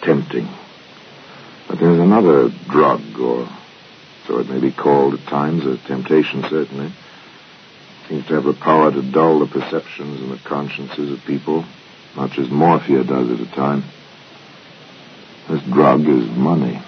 Tempting. 0.02 0.48
But 1.68 1.78
there's 1.78 2.00
another 2.00 2.48
drug, 2.70 3.02
or 3.20 3.48
so 4.26 4.38
it 4.38 4.48
may 4.48 4.60
be 4.60 4.72
called 4.72 5.14
at 5.14 5.26
times, 5.26 5.66
a 5.66 5.76
temptation 5.86 6.42
certainly. 6.48 6.92
Seems 8.08 8.26
to 8.28 8.34
have 8.34 8.44
the 8.44 8.54
power 8.54 8.90
to 8.90 9.02
dull 9.02 9.40
the 9.40 9.46
perceptions 9.46 10.20
and 10.20 10.32
the 10.32 10.38
consciences 10.38 11.12
of 11.12 11.24
people, 11.26 11.64
much 12.16 12.38
as 12.38 12.48
morphia 12.48 13.06
does 13.06 13.30
at 13.30 13.40
a 13.40 13.50
time. 13.54 13.84
This 15.48 15.62
drug 15.64 16.08
is 16.08 16.28
money. 16.30 16.80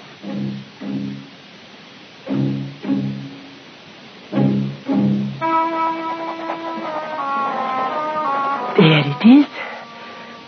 It 9.25 9.29
is. 9.29 9.47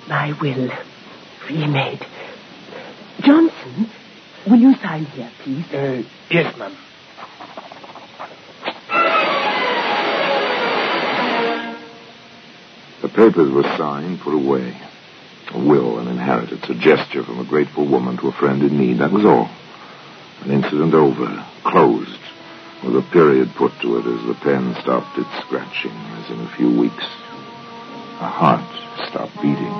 My 0.08 0.32
will. 0.40 0.70
Remade. 1.48 2.04
Johnson, 3.20 3.90
will 4.46 4.58
you 4.58 4.74
sign 4.76 5.04
here, 5.06 5.30
please? 5.42 5.64
Uh, 5.72 6.02
yes, 6.30 6.56
ma'am. 6.56 6.76
The 13.02 13.08
papers 13.08 13.52
were 13.52 13.62
signed, 13.76 14.20
put 14.20 14.34
away. 14.34 14.80
A 15.52 15.58
will, 15.58 15.98
an 15.98 16.08
inheritance, 16.08 16.64
a 16.68 16.74
gesture 16.74 17.22
from 17.22 17.38
a 17.38 17.44
grateful 17.44 17.86
woman 17.86 18.16
to 18.16 18.28
a 18.28 18.32
friend 18.32 18.62
in 18.62 18.78
need. 18.78 18.98
That 18.98 19.12
was 19.12 19.24
all. 19.26 19.50
An 20.40 20.50
incident 20.50 20.94
over, 20.94 21.46
closed, 21.64 22.18
with 22.82 22.96
a 22.96 23.06
period 23.12 23.54
put 23.54 23.72
to 23.82 23.98
it 23.98 24.06
as 24.06 24.26
the 24.26 24.34
pen 24.42 24.74
stopped 24.80 25.18
its 25.18 25.28
scratching, 25.46 25.92
as 25.92 26.30
in 26.30 26.40
a 26.40 26.56
few 26.56 26.70
weeks, 26.80 27.04
a 28.24 28.26
heart 28.26 28.64
stopped 29.06 29.36
beating. 29.42 29.74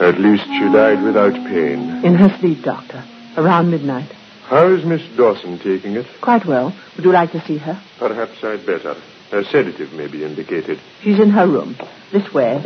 At 0.00 0.20
least 0.20 0.44
she 0.44 0.60
died 0.72 1.02
without 1.02 1.34
pain. 1.48 2.04
In 2.04 2.14
her 2.14 2.36
sleep, 2.38 2.62
Doctor. 2.62 3.04
Around 3.36 3.70
midnight. 3.70 4.10
How 4.44 4.68
is 4.72 4.84
Miss 4.84 5.02
Dawson 5.16 5.58
taking 5.58 5.96
it? 5.96 6.06
Quite 6.20 6.46
well. 6.46 6.72
Would 6.96 7.04
you 7.04 7.12
like 7.12 7.32
to 7.32 7.44
see 7.44 7.56
her? 7.58 7.82
Perhaps 7.98 8.44
I'd 8.44 8.64
better. 8.66 8.94
A 9.32 9.42
sedative 9.44 9.92
may 9.94 10.06
be 10.06 10.22
indicated. 10.24 10.78
She's 11.02 11.18
in 11.18 11.30
her 11.30 11.48
room. 11.48 11.76
This 12.12 12.32
way. 12.32 12.62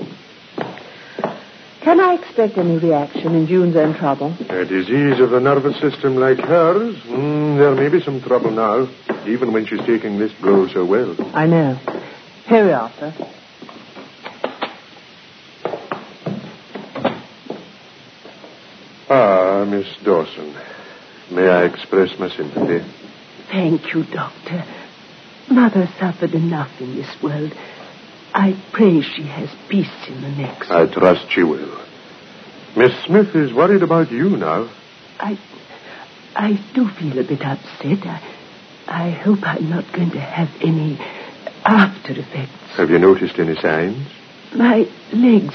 Can 1.87 2.01
I 2.01 2.15
expect 2.15 2.59
any 2.59 2.79
reaction 2.79 3.37
in 3.37 3.47
June's 3.47 3.77
own 3.77 3.95
trouble? 3.95 4.37
A 4.51 4.65
disease 4.65 5.21
of 5.21 5.31
the 5.31 5.39
nervous 5.39 5.81
system 5.81 6.17
like 6.17 6.37
hers? 6.37 6.97
Mm, 7.05 7.59
there 7.59 7.77
may 7.77 7.89
be 7.89 8.01
some 8.01 8.21
trouble 8.21 8.51
now, 8.51 8.89
even 9.25 9.53
when 9.53 9.67
she's 9.67 9.79
taking 9.87 10.19
this 10.19 10.33
blow 10.33 10.67
so 10.67 10.85
well. 10.85 11.15
I 11.33 11.47
know. 11.47 11.75
Here 12.49 12.65
we 12.65 12.73
are, 12.73 12.93
sir. 12.99 13.15
Ah, 19.09 19.65
Miss 19.65 19.87
Dawson. 20.05 20.57
May 21.31 21.49
I 21.49 21.67
express 21.67 22.19
my 22.19 22.29
sympathy? 22.31 22.85
Thank 23.53 23.95
you, 23.95 24.03
Doctor. 24.13 24.65
Mother 25.49 25.89
suffered 26.01 26.35
enough 26.35 26.81
in 26.81 26.97
this 26.97 27.23
world. 27.23 27.53
I 28.37 28.55
pray 28.71 29.01
she 29.01 29.23
has 29.23 29.49
peace 29.67 30.09
in 30.09 30.21
the 30.21 30.29
next. 30.29 30.71
I 30.71 30.85
trust 30.85 31.31
she 31.31 31.43
will. 31.43 31.81
Miss 32.77 32.93
Smith 33.07 33.35
is 33.35 33.51
worried 33.51 33.83
about 33.83 34.13
you 34.13 34.37
now. 34.37 34.71
I, 35.19 35.39
I 36.35 36.63
do 36.75 36.87
feel 36.91 37.19
a 37.19 37.25
bit 37.25 37.41
upset. 37.41 38.07
I, 38.07 38.21
I 38.87 39.11
hope 39.11 39.39
I'm 39.43 39.71
not 39.71 39.91
going 39.91 40.11
to 40.11 40.21
have 40.21 40.51
any 40.61 40.99
after 41.65 42.13
effects. 42.13 42.77
Have 42.77 42.91
you 42.91 42.99
noticed 42.99 43.39
any 43.39 43.59
signs? 43.59 44.07
My 44.55 44.87
legs 45.15 45.55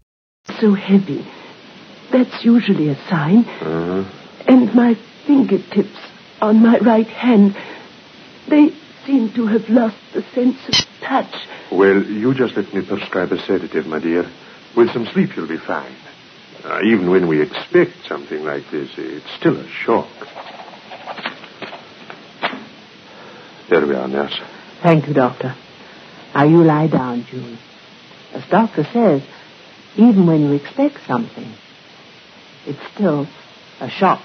So 0.59 0.73
heavy. 0.73 1.25
That's 2.11 2.43
usually 2.43 2.89
a 2.89 2.95
sign. 3.09 3.45
Uh-huh. 3.45 4.03
And 4.47 4.73
my 4.73 4.95
fingertips 5.25 5.97
on 6.41 6.61
my 6.61 6.79
right 6.79 7.07
hand, 7.07 7.55
they 8.49 8.71
seem 9.05 9.33
to 9.33 9.47
have 9.47 9.69
lost 9.69 9.97
the 10.13 10.23
sense 10.33 10.57
of 10.67 10.75
touch. 11.01 11.33
Well, 11.71 12.03
you 12.03 12.33
just 12.33 12.55
let 12.57 12.73
me 12.73 12.85
prescribe 12.85 13.31
a 13.31 13.39
sedative, 13.45 13.85
my 13.85 13.99
dear. 13.99 14.29
With 14.75 14.91
some 14.91 15.05
sleep, 15.13 15.31
you'll 15.35 15.47
be 15.47 15.57
fine. 15.57 15.95
Uh, 16.63 16.79
even 16.85 17.09
when 17.09 17.27
we 17.27 17.41
expect 17.41 17.91
something 18.07 18.43
like 18.43 18.63
this, 18.71 18.89
it's 18.97 19.25
still 19.37 19.57
a 19.57 19.67
shock. 19.67 20.09
There 23.69 23.85
we 23.87 23.95
are, 23.95 24.07
nurse. 24.07 24.39
Thank 24.83 25.07
you, 25.07 25.13
Doctor. 25.13 25.55
Now 26.35 26.43
you 26.43 26.63
lie 26.63 26.87
down, 26.87 27.25
June. 27.29 27.57
As 28.33 28.43
Doctor 28.49 28.83
says, 28.91 29.21
even 29.95 30.25
when 30.25 30.41
you 30.41 30.53
expect 30.53 30.97
something, 31.05 31.53
it's 32.65 32.79
still 32.93 33.27
a 33.79 33.89
shock. 33.89 34.21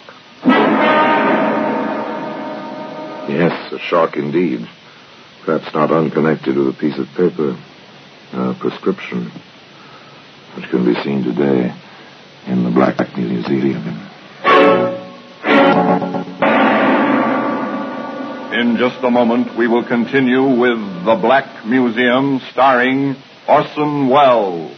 Yes, 3.29 3.73
a 3.73 3.79
shock 3.79 4.17
indeed. 4.17 4.67
Perhaps 5.45 5.75
not 5.75 5.91
unconnected 5.91 6.57
with 6.57 6.69
a 6.69 6.79
piece 6.79 6.99
of 6.99 7.09
paper, 7.17 7.57
a 8.33 8.55
prescription, 8.55 9.31
which 10.57 10.71
can 10.71 10.85
be 10.85 10.95
seen 11.03 11.25
today 11.25 11.75
in 12.47 12.65
the 12.65 12.71
Black 12.71 12.99
Museum. 13.17 14.11
In 18.53 18.77
just 18.79 19.03
a 19.03 19.11
moment, 19.11 19.57
we 19.59 19.67
will 19.67 19.85
continue 19.85 20.43
with 20.43 20.79
The 21.05 21.19
Black 21.21 21.67
Museum 21.67 22.41
starring 22.53 23.17
Orson 23.49 24.09
Welles. 24.09 24.73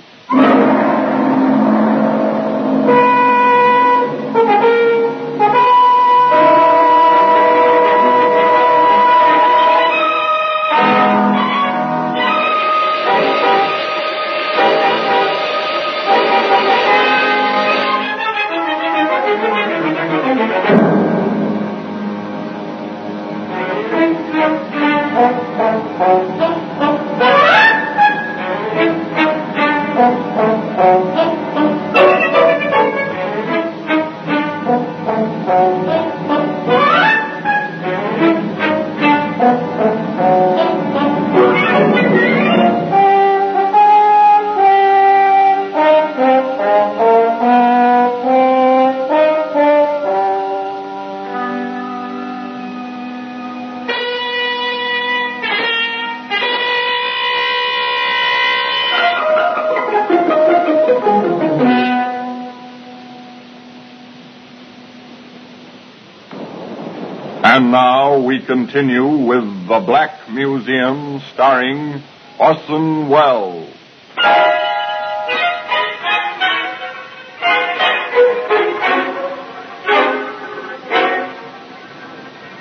We 68.29 68.45
continue 68.45 69.07
with 69.27 69.43
The 69.69 69.83
Black 69.87 70.29
Museum 70.29 71.23
starring 71.33 72.03
Orson 72.39 73.09
Welles. 73.09 73.73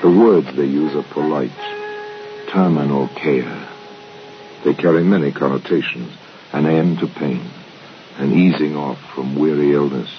The 0.01 0.07
words 0.07 0.55
they 0.55 0.63
use 0.63 0.95
are 0.95 1.03
polite. 1.11 1.51
Terminal 2.53 3.09
care. 3.09 3.67
They 4.63 4.73
carry 4.73 5.03
many 5.03 5.33
connotations. 5.33 6.13
An 6.53 6.65
end 6.65 6.99
to 6.99 7.07
pain. 7.07 7.45
An 8.15 8.31
easing 8.31 8.77
off 8.77 8.99
from 9.13 9.37
weary 9.37 9.73
illness. 9.73 10.09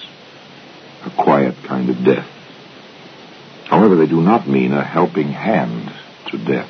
A 1.05 1.09
quiet 1.09 1.55
kind 1.67 1.89
of 1.89 2.05
death. 2.05 2.38
However, 3.89 4.05
they 4.05 4.11
do 4.11 4.21
not 4.21 4.47
mean 4.47 4.71
a 4.71 4.83
helping 4.83 5.29
hand 5.29 5.91
to 6.29 6.37
death. 6.37 6.69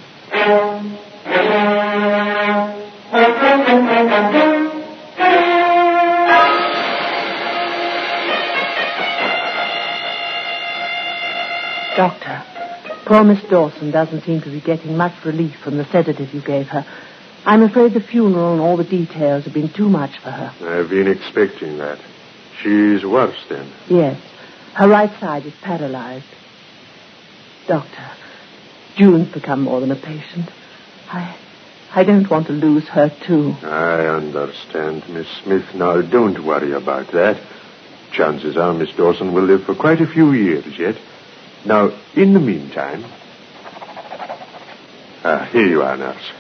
Doctor, 11.98 12.42
poor 13.06 13.26
Miss 13.26 13.44
Dawson 13.50 13.92
doesn't 13.92 14.24
seem 14.24 14.40
to 14.44 14.50
be 14.50 14.62
getting 14.62 14.96
much 14.96 15.26
relief 15.26 15.56
from 15.62 15.76
the 15.76 15.84
sedative 15.92 16.34
you 16.34 16.42
gave 16.42 16.68
her. 16.68 16.86
I'm 17.46 17.64
afraid 17.64 17.94
the 17.94 18.00
funeral 18.00 18.54
and 18.54 18.62
all 18.62 18.78
the 18.78 18.86
details 18.86 19.44
have 19.44 19.54
been 19.54 19.74
too 19.74 19.90
much 19.90 20.18
for 20.20 20.32
her. 20.32 20.54
I've 20.62 20.90
been 20.90 21.10
expecting 21.10 21.80
that. 21.80 22.00
She's 22.62 23.04
worse 23.04 23.44
then. 23.50 23.70
Yes. 23.90 24.22
Her 24.74 24.88
right 24.88 25.12
side 25.20 25.46
is 25.46 25.54
paralyzed. 25.62 26.24
Doctor, 27.70 28.12
June's 28.98 29.32
become 29.32 29.62
more 29.62 29.80
than 29.80 29.92
a 29.92 29.96
patient. 29.96 30.50
I 31.08 31.38
I 31.92 32.04
don't 32.04 32.28
want 32.28 32.48
to 32.48 32.54
lose 32.54 32.88
her 32.88 33.10
too. 33.28 33.54
I 33.64 34.08
understand, 34.08 35.08
Miss 35.10 35.28
Smith. 35.44 35.76
Now, 35.76 36.02
don't 36.02 36.44
worry 36.44 36.72
about 36.72 37.12
that. 37.12 37.40
Chances 38.12 38.58
are 38.58 38.74
Miss 38.74 38.92
Dawson 38.96 39.34
will 39.36 39.44
live 39.44 39.66
for 39.66 39.76
quite 39.76 40.02
a 40.02 40.08
few 40.08 40.32
years 40.34 40.66
yet. 40.80 40.96
Now, 41.64 41.92
in 42.16 42.34
the 42.34 42.40
meantime. 42.40 43.06
Ah, 45.24 45.48
here 45.52 45.68
you 45.68 45.84
are, 45.84 45.96
nurse. 45.96 46.32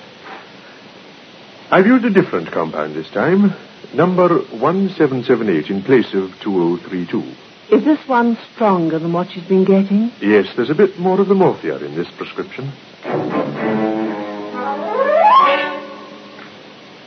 I've 1.69 1.85
used 1.85 2.05
a 2.05 2.09
different 2.09 2.51
compound 2.51 2.95
this 2.95 3.09
time. 3.11 3.53
Number 3.93 4.29
1778 4.29 5.69
in 5.69 5.83
place 5.83 6.11
of 6.15 6.31
2032. 6.41 7.48
Is 7.71 7.85
this 7.85 7.99
one 8.07 8.35
stronger 8.55 8.97
than 8.97 9.13
what 9.13 9.31
she's 9.31 9.43
been 9.43 9.63
getting? 9.63 10.11
Yes, 10.21 10.47
there's 10.55 10.71
a 10.71 10.75
bit 10.75 10.97
more 10.97 11.21
of 11.21 11.27
the 11.27 11.35
morphia 11.35 11.77
in 11.85 11.95
this 11.95 12.07
prescription. 12.17 12.73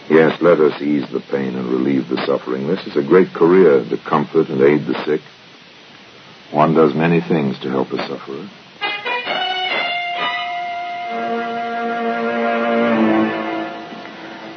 Yes, 0.08 0.40
let 0.40 0.60
us 0.60 0.80
ease 0.80 1.10
the 1.10 1.22
pain 1.32 1.56
and 1.56 1.68
relieve 1.68 2.08
the 2.08 2.24
suffering. 2.26 2.68
This 2.68 2.86
is 2.86 2.96
a 2.96 3.02
great 3.02 3.32
career 3.34 3.82
to 3.82 3.96
comfort 4.08 4.50
and 4.50 4.60
aid 4.60 4.86
the 4.86 4.94
sick. 5.04 5.20
One 6.52 6.74
does 6.74 6.94
many 6.94 7.20
things 7.20 7.58
to 7.60 7.70
help 7.70 7.90
a 7.90 7.96
sufferer. 8.06 8.48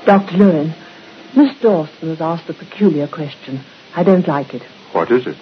Dr. 0.05 0.37
Lewin, 0.37 0.75
Miss 1.35 1.59
Dawson 1.61 2.09
has 2.09 2.21
asked 2.21 2.47
a 2.47 2.53
peculiar 2.53 3.07
question. 3.07 3.65
I 3.95 4.03
don't 4.03 4.27
like 4.27 4.53
it. 4.53 4.61
What 4.91 5.11
is 5.11 5.25
it? 5.25 5.35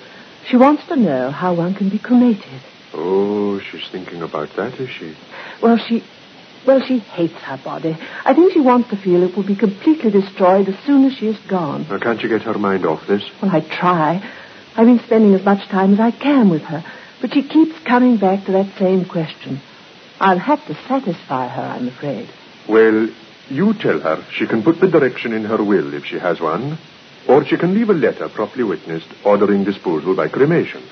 She 0.50 0.58
wants 0.58 0.86
to 0.88 0.96
know 0.96 1.32
how 1.32 1.54
one 1.54 1.74
can 1.74 1.90
be 1.90 2.00
cremated. 2.00 2.62
Oh, 2.94 3.60
she's 3.60 3.88
thinking 3.92 4.22
about 4.22 4.50
that, 4.56 4.80
is 4.80 4.90
she? 4.90 5.16
Well, 5.62 5.78
she. 5.78 6.04
Well, 6.66 6.82
she 6.88 7.00
hates 7.00 7.34
her 7.34 7.58
body. 7.58 7.98
I 8.24 8.34
think 8.34 8.54
she 8.54 8.62
wants 8.62 8.90
to 8.92 8.96
feel 8.96 9.24
it 9.24 9.36
will 9.36 9.46
be 9.46 9.56
completely 9.56 10.12
destroyed 10.12 10.70
as 10.70 10.76
soon 10.86 11.04
as 11.06 11.18
she 11.18 11.28
is 11.28 11.38
gone. 11.50 11.88
Now, 11.90 12.00
can't 12.00 12.22
you 12.22 12.30
get 12.30 12.44
her 12.44 12.58
mind 12.58 12.86
off 12.86 13.06
this? 13.06 13.22
Well, 13.42 13.52
I 13.52 13.60
try. 13.60 14.22
I've 14.76 14.86
been 14.86 15.02
spending 15.06 15.34
as 15.34 15.44
much 15.44 15.68
time 15.70 15.94
as 15.94 16.00
I 16.00 16.12
can 16.12 16.50
with 16.50 16.62
her, 16.62 16.84
but 17.22 17.34
she 17.34 17.44
keeps 17.44 17.78
coming 17.86 18.18
back 18.18 18.46
to 18.46 18.54
that 18.54 18.78
same 18.80 19.04
question. 19.06 19.62
I'll 20.22 20.40
have 20.40 20.66
to 20.68 20.76
satisfy 20.88 21.48
her, 21.50 21.62
I'm 21.62 21.90
afraid. 21.90 22.30
Well, 22.70 23.10
you 23.50 23.74
tell 23.74 24.00
her 24.00 24.26
she 24.32 24.48
can 24.48 24.64
put 24.64 24.80
the 24.80 24.88
direction 24.88 25.34
in 25.34 25.44
her 25.44 25.62
will 25.62 25.94
if 25.94 26.06
she 26.06 26.18
has 26.18 26.40
one, 26.40 26.78
or 27.28 27.46
she 27.46 27.58
can 27.58 27.74
leave 27.74 27.90
a 27.90 27.94
letter 27.94 28.30
properly 28.30 28.64
witnessed 28.64 29.08
ordering 29.24 29.64
disposal 29.64 30.16
by 30.16 30.28
cremation. 30.28 30.84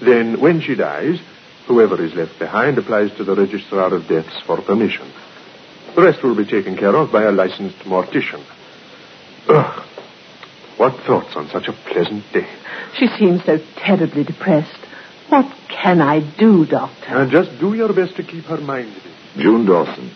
Then, 0.00 0.40
when 0.40 0.60
she 0.60 0.74
dies, 0.74 1.20
whoever 1.66 2.02
is 2.02 2.14
left 2.14 2.38
behind 2.38 2.78
applies 2.78 3.12
to 3.16 3.24
the 3.24 3.36
Registrar 3.36 3.94
of 3.94 4.08
Deaths 4.08 4.40
for 4.46 4.60
permission. 4.60 5.10
The 5.94 6.02
rest 6.02 6.22
will 6.22 6.34
be 6.34 6.46
taken 6.46 6.76
care 6.76 6.94
of 6.96 7.12
by 7.12 7.22
a 7.22 7.32
licensed 7.32 7.78
mortician. 7.80 8.44
Ugh. 9.48 9.88
What 10.78 10.96
thoughts 11.06 11.36
on 11.36 11.48
such 11.50 11.68
a 11.68 11.72
pleasant 11.72 12.24
day? 12.32 12.48
She 12.98 13.06
seems 13.18 13.44
so 13.44 13.58
terribly 13.76 14.24
depressed. 14.24 14.80
What 15.28 15.46
can 15.68 16.00
I 16.00 16.20
do, 16.38 16.66
Doctor? 16.66 17.06
And 17.06 17.30
just 17.30 17.58
do 17.60 17.74
your 17.74 17.92
best 17.92 18.16
to 18.16 18.22
keep 18.22 18.44
her 18.46 18.58
mind 18.58 18.88
at 18.88 19.06
ease. 19.06 19.42
June 19.42 19.64
Dawson, 19.64 20.10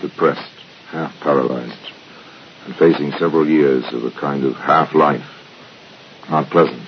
depressed, 0.00 0.50
half 0.88 1.12
paralyzed, 1.20 1.92
and 2.68 2.76
facing 2.76 3.12
several 3.12 3.48
years 3.48 3.84
of 3.92 4.04
a 4.04 4.10
kind 4.10 4.44
of 4.44 4.54
half 4.54 4.94
life. 4.94 5.24
Not 6.28 6.50
pleasant. 6.50 6.82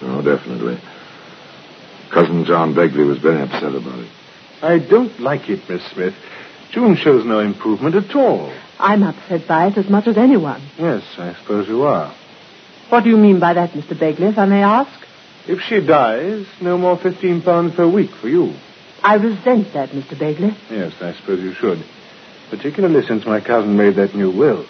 No, 0.00 0.22
definitely. 0.22 0.78
Cousin 2.12 2.44
John 2.44 2.72
Begley 2.74 3.06
was 3.06 3.18
very 3.18 3.42
upset 3.42 3.74
about 3.74 3.98
it. 3.98 4.10
I 4.62 4.78
don't 4.78 5.18
like 5.20 5.48
it, 5.50 5.68
Miss 5.68 5.82
Smith. 5.92 6.14
June 6.70 6.96
shows 6.96 7.24
no 7.24 7.40
improvement 7.40 7.96
at 7.96 8.14
all. 8.14 8.52
I'm 8.78 9.02
upset 9.02 9.48
by 9.48 9.66
it 9.68 9.76
as 9.76 9.88
much 9.90 10.06
as 10.06 10.16
anyone. 10.16 10.62
Yes, 10.78 11.02
I 11.18 11.34
suppose 11.34 11.66
you 11.68 11.82
are. 11.82 12.14
What 12.90 13.02
do 13.02 13.10
you 13.10 13.16
mean 13.16 13.40
by 13.40 13.54
that, 13.54 13.70
Mr. 13.70 13.98
Begley, 13.98 14.30
if 14.30 14.38
I 14.38 14.46
may 14.46 14.62
ask? 14.62 14.92
If 15.48 15.60
she 15.62 15.84
dies, 15.84 16.46
no 16.60 16.78
more 16.78 16.96
fifteen 16.96 17.42
pounds 17.42 17.74
per 17.74 17.88
week 17.90 18.10
for 18.20 18.28
you. 18.28 18.54
I 19.02 19.14
resent 19.16 19.72
that, 19.74 19.90
Mr. 19.90 20.16
Begley. 20.16 20.56
Yes, 20.70 20.92
I 21.00 21.12
suppose 21.14 21.40
you 21.40 21.54
should. 21.54 21.84
Particularly 22.50 23.04
since 23.06 23.26
my 23.26 23.40
cousin 23.40 23.76
made 23.76 23.96
that 23.96 24.14
new 24.14 24.30
will. 24.30 24.66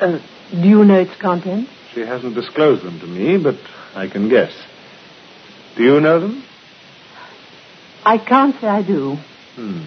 Uh, 0.00 0.18
do 0.50 0.68
you 0.68 0.84
know 0.84 1.00
its 1.00 1.14
contents? 1.20 1.70
She 1.94 2.00
hasn't 2.00 2.34
disclosed 2.34 2.82
them 2.84 2.98
to 3.00 3.06
me, 3.06 3.36
but 3.42 3.56
I 3.94 4.08
can 4.08 4.28
guess. 4.28 4.52
Do 5.76 5.82
you 5.84 6.00
know 6.00 6.20
them? 6.20 6.44
I 8.04 8.18
can't 8.18 8.58
say 8.60 8.66
I 8.66 8.82
do. 8.82 9.16
Hmm. 9.56 9.86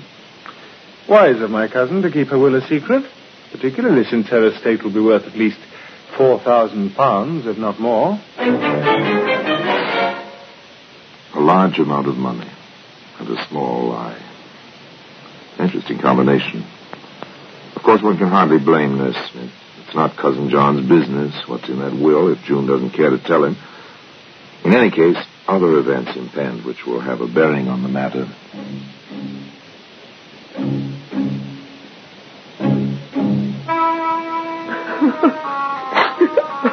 Wise 1.10 1.42
of 1.42 1.50
my 1.50 1.68
cousin 1.68 2.02
to 2.04 2.12
keep 2.12 2.28
her 2.28 2.38
will 2.38 2.56
a 2.56 2.62
secret, 2.68 3.04
particularly 3.52 4.04
since 4.06 4.28
her 4.28 4.46
estate 4.48 4.84
will 4.84 4.94
be 4.94 5.02
worth 5.02 5.24
at 5.24 5.36
least 5.36 5.58
four 6.18 6.40
thousand 6.40 6.94
pounds, 6.96 7.46
if 7.48 7.58
not 7.58 7.80
more. 7.80 8.20
A 11.36 11.40
large 11.40 11.80
amount 11.80 12.08
of 12.08 12.16
money 12.16 12.50
and 13.20 13.30
a 13.30 13.48
small 13.48 13.90
lie. 13.90 14.20
Interesting 15.60 16.00
combination. 16.00 16.66
Of 17.76 17.82
course, 17.84 18.02
one 18.02 18.18
can 18.18 18.28
hardly 18.28 18.60
blame 18.60 18.98
this. 18.98 19.16
It's 19.94 19.98
not 20.00 20.18
Cousin 20.18 20.50
John's 20.50 20.90
business 20.90 21.48
what's 21.48 21.70
in 21.70 21.78
that 21.78 21.94
will 21.94 22.34
if 22.34 22.44
June 22.46 22.66
doesn't 22.66 22.94
care 22.94 23.12
to 23.12 23.20
tell 23.20 23.44
him. 23.44 23.56
In 24.66 24.76
any 24.76 24.90
case, 24.90 25.18
other 25.48 25.78
events 25.78 26.16
impend 26.16 26.66
which 26.66 26.84
will 26.84 27.00
have 27.00 27.22
a 27.22 27.28
bearing 27.28 27.68
on 27.68 27.84
the 27.84 27.90
matter. 27.90 28.22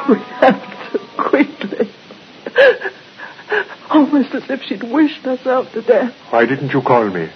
we 0.09 0.17
happened 0.41 0.89
so 0.91 0.97
quickly. 1.29 1.93
Almost 3.91 4.33
as 4.33 4.49
if 4.49 4.63
she'd 4.63 4.81
wished 4.81 5.21
herself 5.21 5.71
to 5.73 5.83
death. 5.83 6.15
Why 6.31 6.47
didn't 6.47 6.71
you 6.71 6.81
call 6.81 7.07
me? 7.07 7.29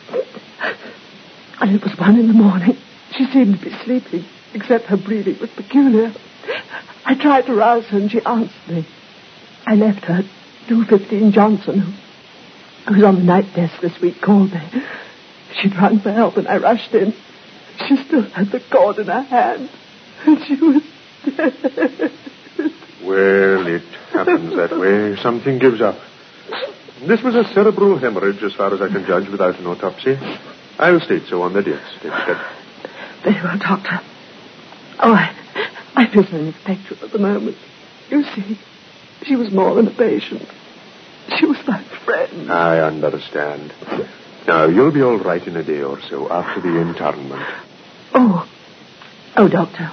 And 1.61 1.75
it 1.75 1.83
was 1.83 1.95
one 1.99 2.17
in 2.19 2.27
the 2.27 2.33
morning. 2.33 2.75
She 3.15 3.25
seemed 3.27 3.59
to 3.59 3.63
be 3.63 3.71
sleeping, 3.83 4.25
except 4.55 4.85
her 4.85 4.97
breathing 4.97 5.37
was 5.39 5.49
peculiar. 5.51 6.13
I 7.05 7.15
tried 7.15 7.45
to 7.45 7.53
rouse 7.53 7.85
her, 7.85 7.97
and 7.97 8.09
she 8.09 8.21
answered 8.21 8.67
me. 8.67 8.87
I 9.65 9.75
left 9.75 10.05
her. 10.05 10.15
at 10.15 10.25
215 10.67 11.31
Johnson, 11.31 11.95
who 12.87 12.95
was 12.95 13.03
on 13.03 13.15
the 13.15 13.23
night 13.23 13.53
desk 13.55 13.81
this 13.81 13.99
week, 14.01 14.21
called 14.21 14.51
me. 14.51 14.61
She'd 15.61 15.75
rung 15.75 15.99
for 15.99 16.11
help, 16.11 16.37
and 16.37 16.47
I 16.47 16.57
rushed 16.57 16.93
in. 16.93 17.13
She 17.87 17.97
still 17.97 18.23
had 18.23 18.51
the 18.51 18.61
cord 18.71 18.97
in 18.97 19.07
her 19.07 19.21
hand, 19.21 19.69
and 20.25 20.45
she 20.45 20.55
was 20.55 20.81
dead. 21.25 22.11
Well, 23.03 23.67
it 23.67 23.83
happens 24.11 24.55
that 24.55 24.77
way. 24.79 25.15
Something 25.21 25.59
gives 25.59 25.81
up. 25.81 25.97
This 27.05 27.21
was 27.21 27.35
a 27.35 27.43
cerebral 27.53 27.99
hemorrhage, 27.99 28.41
as 28.41 28.53
far 28.53 28.73
as 28.73 28.81
I 28.81 28.87
can 28.87 29.05
judge, 29.05 29.29
without 29.29 29.59
an 29.59 29.67
autopsy. 29.67 30.17
I'll 30.79 30.99
state 31.01 31.23
so 31.29 31.43
on 31.43 31.53
the 31.53 31.61
death 31.61 31.83
certificate. 31.93 32.37
Very 33.23 33.41
well, 33.43 33.57
Doctor. 33.59 34.14
Oh, 34.99 35.13
I, 35.13 35.35
I 35.95 36.07
feel 36.11 36.25
so 36.25 36.37
ineffectual 36.37 37.03
at 37.05 37.11
the 37.11 37.19
moment. 37.19 37.57
You 38.09 38.23
see, 38.23 38.59
she 39.23 39.35
was 39.35 39.51
more 39.51 39.75
than 39.75 39.87
a 39.87 39.91
patient. 39.91 40.47
She 41.37 41.45
was 41.45 41.57
my 41.67 41.83
friend. 42.05 42.51
I 42.51 42.79
understand. 42.79 43.73
Now, 44.47 44.67
you'll 44.67 44.91
be 44.93 45.01
all 45.01 45.17
right 45.17 45.45
in 45.45 45.55
a 45.57 45.63
day 45.63 45.81
or 45.81 45.99
so 46.09 46.31
after 46.31 46.61
the 46.61 46.79
internment. 46.79 47.43
Oh. 48.13 48.47
Oh, 49.35 49.49
Doctor. 49.49 49.91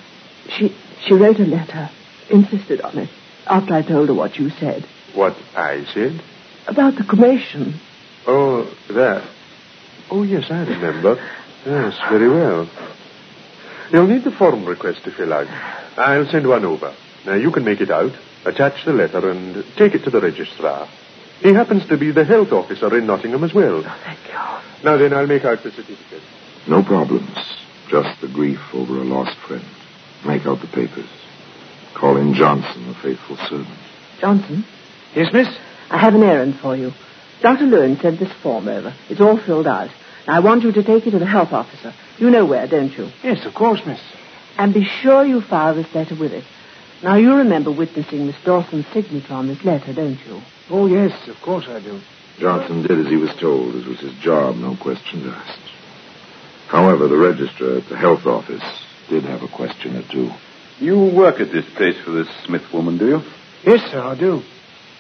She 0.57 0.77
she 1.07 1.15
wrote 1.15 1.38
a 1.41 1.45
letter. 1.45 1.91
Insisted 2.31 2.81
on 2.83 2.99
it. 2.99 3.09
After 3.47 3.75
I 3.75 3.83
told 3.83 4.09
her 4.09 4.15
what 4.15 4.37
you 4.37 4.51
said. 4.51 4.87
What 5.15 5.37
I 5.57 5.85
said? 5.93 6.23
About 6.67 6.95
the 6.97 7.05
cremation. 7.05 7.81
Oh, 8.27 8.73
that. 8.88 9.29
Oh, 10.11 10.23
yes, 10.23 10.45
I 10.51 10.61
remember. 10.65 11.17
Yes, 11.67 11.99
very 12.09 12.29
well. 12.29 12.69
You'll 13.92 14.07
need 14.07 14.24
the 14.24 14.31
form 14.31 14.64
request 14.64 15.00
if 15.07 15.18
you 15.18 15.26
like. 15.26 15.48
I'll 15.98 16.26
send 16.31 16.48
one 16.48 16.64
over. 16.64 16.94
Now, 17.26 17.35
you 17.35 17.50
can 17.52 17.64
make 17.64 17.81
it 17.81 17.90
out, 17.90 18.12
attach 18.44 18.85
the 18.85 18.92
letter, 18.92 19.31
and 19.31 19.64
take 19.76 19.94
it 19.94 20.05
to 20.05 20.11
the 20.11 20.20
registrar. 20.20 20.88
He 21.40 21.52
happens 21.52 21.87
to 21.88 21.96
be 21.98 22.11
the 22.11 22.24
health 22.24 22.52
officer 22.52 22.96
in 22.96 23.07
Nottingham 23.07 23.44
as 23.44 23.52
well. 23.52 23.83
Oh, 23.85 24.00
thank 24.05 24.18
you. 24.26 24.85
Now 24.85 24.96
then, 24.96 25.12
I'll 25.12 25.26
make 25.26 25.44
out 25.44 25.62
the 25.62 25.70
certificate. 25.70 26.22
No 26.68 26.83
problems. 26.83 27.37
Just 27.90 28.20
the 28.20 28.28
grief 28.28 28.61
over 28.72 28.96
a 28.98 29.05
lost 29.05 29.37
friend. 29.46 29.64
Make 30.24 30.46
out 30.46 30.61
the 30.61 30.68
papers. 30.68 31.09
Call 31.94 32.16
in 32.16 32.35
Johnson, 32.35 32.87
the 32.88 32.94
faithful 32.94 33.37
servant. 33.48 33.78
Johnson, 34.20 34.64
Yes, 35.14 35.31
miss? 35.33 35.48
I 35.90 35.98
have 35.98 36.14
an 36.14 36.22
errand 36.22 36.59
for 36.61 36.74
you. 36.74 36.92
Dr. 37.42 37.64
Lewin 37.64 37.98
sent 38.00 38.18
this 38.18 38.33
form 38.42 38.66
over. 38.66 38.94
It's 39.11 39.20
all 39.20 39.37
filled 39.37 39.66
out. 39.66 39.90
Now, 40.27 40.37
I 40.37 40.41
want 40.41 40.63
you 40.63 40.73
to 40.73 40.83
take 40.83 41.07
it 41.07 41.11
to 41.13 41.19
the 41.19 41.27
health 41.27 41.53
officer. 41.53 41.93
You 42.19 42.31
know 42.31 42.45
where, 42.47 42.67
don't 42.67 42.97
you? 42.97 43.11
Yes, 43.23 43.45
of 43.45 43.55
course, 43.55 43.81
miss. 43.87 44.01
And 44.59 44.73
be 44.75 44.85
sure 44.85 45.25
you 45.25 45.41
file 45.41 45.75
this 45.75 45.93
letter 45.95 46.15
with 46.15 46.33
it. 46.33 46.45
Now, 47.03 47.17
you 47.17 47.35
remember 47.35 47.73
witnessing 47.73 48.27
Miss 48.27 48.37
Dawson's 48.45 48.87
signature 48.93 49.35
on 49.35 49.49
this 49.49 49.65
letter, 49.65 49.93
don't 49.93 50.19
you? 50.25 50.41
Oh, 50.71 50.87
yes, 50.87 51.29
of 51.29 51.41
course 51.43 51.67
I 51.67 51.81
do. 51.81 52.01
Johnson 52.39 52.83
did 52.83 52.99
as 52.99 53.09
he 53.09 53.17
was 53.17 53.35
told. 53.37 53.75
This 53.75 53.87
was 53.87 54.01
his 54.01 54.15
job, 54.23 54.57
no 54.57 54.77
questions 54.77 55.27
asked. 55.27 55.59
However, 56.69 57.09
the 57.09 57.17
registrar 57.17 57.79
at 57.79 57.89
the 57.89 57.97
health 57.97 58.25
office 58.27 58.63
did 59.09 59.25
have 59.25 59.43
a 59.43 59.49
question 59.49 59.97
or 59.97 60.03
two. 60.03 60.31
You 60.79 60.99
work 60.99 61.41
at 61.41 61.53
this 61.53 61.67
place 61.75 61.97
for 62.05 62.13
this 62.13 62.29
Smith 62.45 62.73
woman, 62.73 62.99
do 62.99 63.09
you? 63.09 63.23
Yes, 63.65 63.91
sir, 63.91 64.01
I 64.01 64.15
do. 64.15 64.43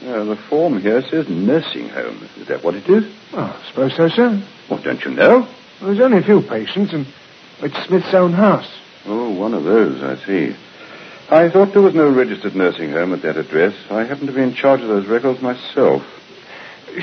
Uh, 0.04 0.24
the 0.24 0.36
form 0.36 0.80
here 0.80 1.00
says 1.02 1.28
nursing 1.28 1.88
home. 1.88 2.28
Is 2.36 2.48
that 2.48 2.64
what 2.64 2.74
it 2.74 2.88
is? 2.88 3.04
Oh, 3.32 3.38
I 3.38 3.68
suppose 3.68 3.96
so, 3.96 4.08
sir. 4.08 4.42
What, 4.68 4.82
don't 4.82 5.04
you 5.04 5.12
know? 5.12 5.40
Well, 5.40 5.48
there's 5.80 6.00
only 6.00 6.18
a 6.18 6.22
few 6.22 6.42
patients, 6.42 6.92
and 6.92 7.06
it's 7.60 7.86
Smith's 7.86 8.12
own 8.12 8.32
house. 8.32 8.68
Oh, 9.06 9.30
one 9.30 9.54
of 9.54 9.62
those, 9.64 10.02
I 10.02 10.16
see. 10.24 10.56
I 11.30 11.48
thought 11.50 11.72
there 11.72 11.82
was 11.82 11.94
no 11.94 12.10
registered 12.10 12.56
nursing 12.56 12.90
home 12.90 13.12
at 13.14 13.22
that 13.22 13.36
address. 13.36 13.74
I 13.90 14.04
happen 14.04 14.26
to 14.26 14.32
be 14.32 14.42
in 14.42 14.54
charge 14.54 14.80
of 14.80 14.88
those 14.88 15.06
records 15.06 15.40
myself. 15.40 16.02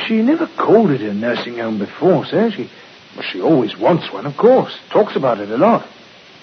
She 0.07 0.21
never 0.21 0.45
called 0.45 0.91
it 0.91 1.01
a 1.01 1.13
nursing 1.13 1.57
home 1.57 1.79
before, 1.79 2.25
sir. 2.25 2.51
She, 2.51 2.69
well, 3.15 3.25
she 3.31 3.41
always 3.41 3.77
wants 3.77 4.11
one, 4.11 4.25
of 4.25 4.35
course. 4.37 4.77
Talks 4.91 5.15
about 5.15 5.39
it 5.39 5.49
a 5.49 5.57
lot. 5.57 5.87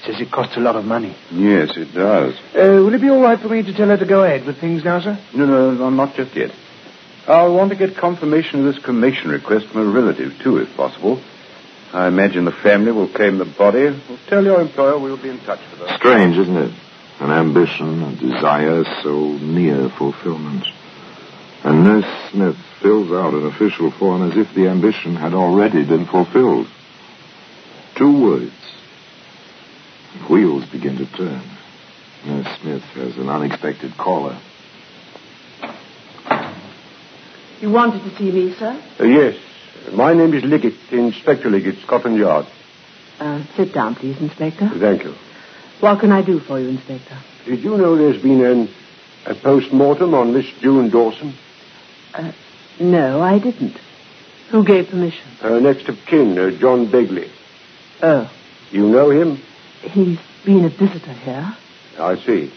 Says 0.05 0.21
it 0.21 0.31
costs 0.31 0.57
a 0.57 0.61
lot 0.61 0.77
of 0.77 0.85
money. 0.85 1.17
Yes, 1.33 1.77
it 1.77 1.93
does. 1.93 2.35
Uh, 2.55 2.85
will 2.85 2.95
it 2.95 3.01
be 3.01 3.09
all 3.09 3.21
right 3.23 3.41
for 3.41 3.49
me 3.49 3.63
to 3.63 3.73
tell 3.73 3.89
her 3.89 3.97
to 3.97 4.05
go 4.07 4.23
ahead 4.23 4.45
with 4.45 4.59
things 4.61 4.85
now, 4.85 5.01
sir? 5.01 5.19
No, 5.35 5.47
no, 5.47 5.71
no, 5.73 5.91
not 5.91 6.15
just 6.15 6.35
yet. 6.37 6.51
I'll 7.27 7.55
want 7.55 7.71
to 7.71 7.77
get 7.77 7.97
confirmation 7.97 8.61
of 8.67 8.73
this 8.73 8.83
cremation 8.83 9.31
request 9.31 9.67
from 9.67 9.89
a 9.89 9.91
relative, 9.91 10.39
too, 10.43 10.59
if 10.59 10.77
possible. 10.77 11.21
I 11.93 12.09
imagine 12.09 12.45
the 12.45 12.53
family 12.53 12.93
will 12.93 13.09
claim 13.09 13.39
the 13.39 13.45
body. 13.47 13.85
Well, 13.85 14.19
tell 14.29 14.45
your 14.45 14.61
employer 14.61 14.99
we'll 14.99 15.21
be 15.21 15.31
in 15.31 15.41
touch 15.41 15.61
with 15.71 15.89
her. 15.89 15.97
Strange, 15.97 16.37
isn't 16.37 16.57
it? 16.57 16.73
An 17.19 17.31
ambition, 17.31 18.03
a 18.03 18.15
desire 18.15 18.85
so 19.03 19.33
near 19.39 19.89
fulfillment. 19.89 20.67
And 21.65 21.85
Nurse 21.85 22.31
Smith 22.31 22.57
fills 22.81 23.11
out 23.11 23.35
an 23.35 23.47
official 23.47 23.91
form 23.91 24.31
as 24.31 24.37
if 24.37 24.55
the 24.55 24.69
ambition 24.69 25.17
had 25.17 25.35
already 25.35 25.85
been 25.85 26.07
fulfilled. 26.07 26.69
Two 27.97 28.23
words. 28.23 28.53
Wheels 30.29 30.65
begin 30.71 30.97
to 30.99 31.07
turn. 31.17 31.43
Nurse 32.25 32.59
Smith 32.61 32.83
has 32.95 33.17
an 33.17 33.29
unexpected 33.29 33.97
caller. 33.97 34.39
You 37.61 37.71
wanted 37.71 38.03
to 38.05 38.17
see 38.17 38.31
me, 38.31 38.55
sir? 38.59 38.81
Uh, 39.01 39.05
yes. 39.05 39.37
My 39.93 40.13
name 40.13 40.35
is 40.35 40.43
Liggett, 40.45 40.75
Inspector 40.91 41.49
Liggett, 41.49 41.79
Scotland 41.85 42.19
Yard. 42.19 42.47
Uh, 43.19 43.45
sit 43.57 43.73
down, 43.73 43.95
please, 43.95 44.19
Inspector. 44.21 44.69
Thank 44.79 45.05
you. 45.05 45.15
What 45.81 46.01
can 46.01 46.11
I 46.13 46.23
do 46.23 46.41
for 46.41 46.59
you, 46.61 46.69
Inspector? 46.69 47.17
Did 47.47 47.61
you 47.61 47.77
know 47.77 47.97
there's 47.97 48.21
been 48.21 48.45
an, 48.45 48.69
a 49.25 49.35
post-mortem 49.35 50.13
on 50.15 50.35
Miss 50.35 50.47
June 50.61 50.91
Dawson? 50.91 51.35
Uh, 52.13 52.33
no, 52.81 53.23
I 53.23 53.39
didn't. 53.39 53.77
Who 54.51 54.65
gave 54.65 54.89
permission? 54.89 55.27
Her 55.41 55.61
next 55.61 55.89
of 55.89 55.97
kin, 56.07 56.37
uh, 56.39 56.51
John 56.59 56.89
Begley. 56.91 57.31
Oh, 58.03 58.31
You 58.71 58.89
know 58.89 59.11
him? 59.11 59.41
He's 59.83 60.19
been 60.45 60.65
a 60.65 60.69
visitor 60.69 61.13
here. 61.13 61.57
I 61.99 62.17
see. 62.17 62.53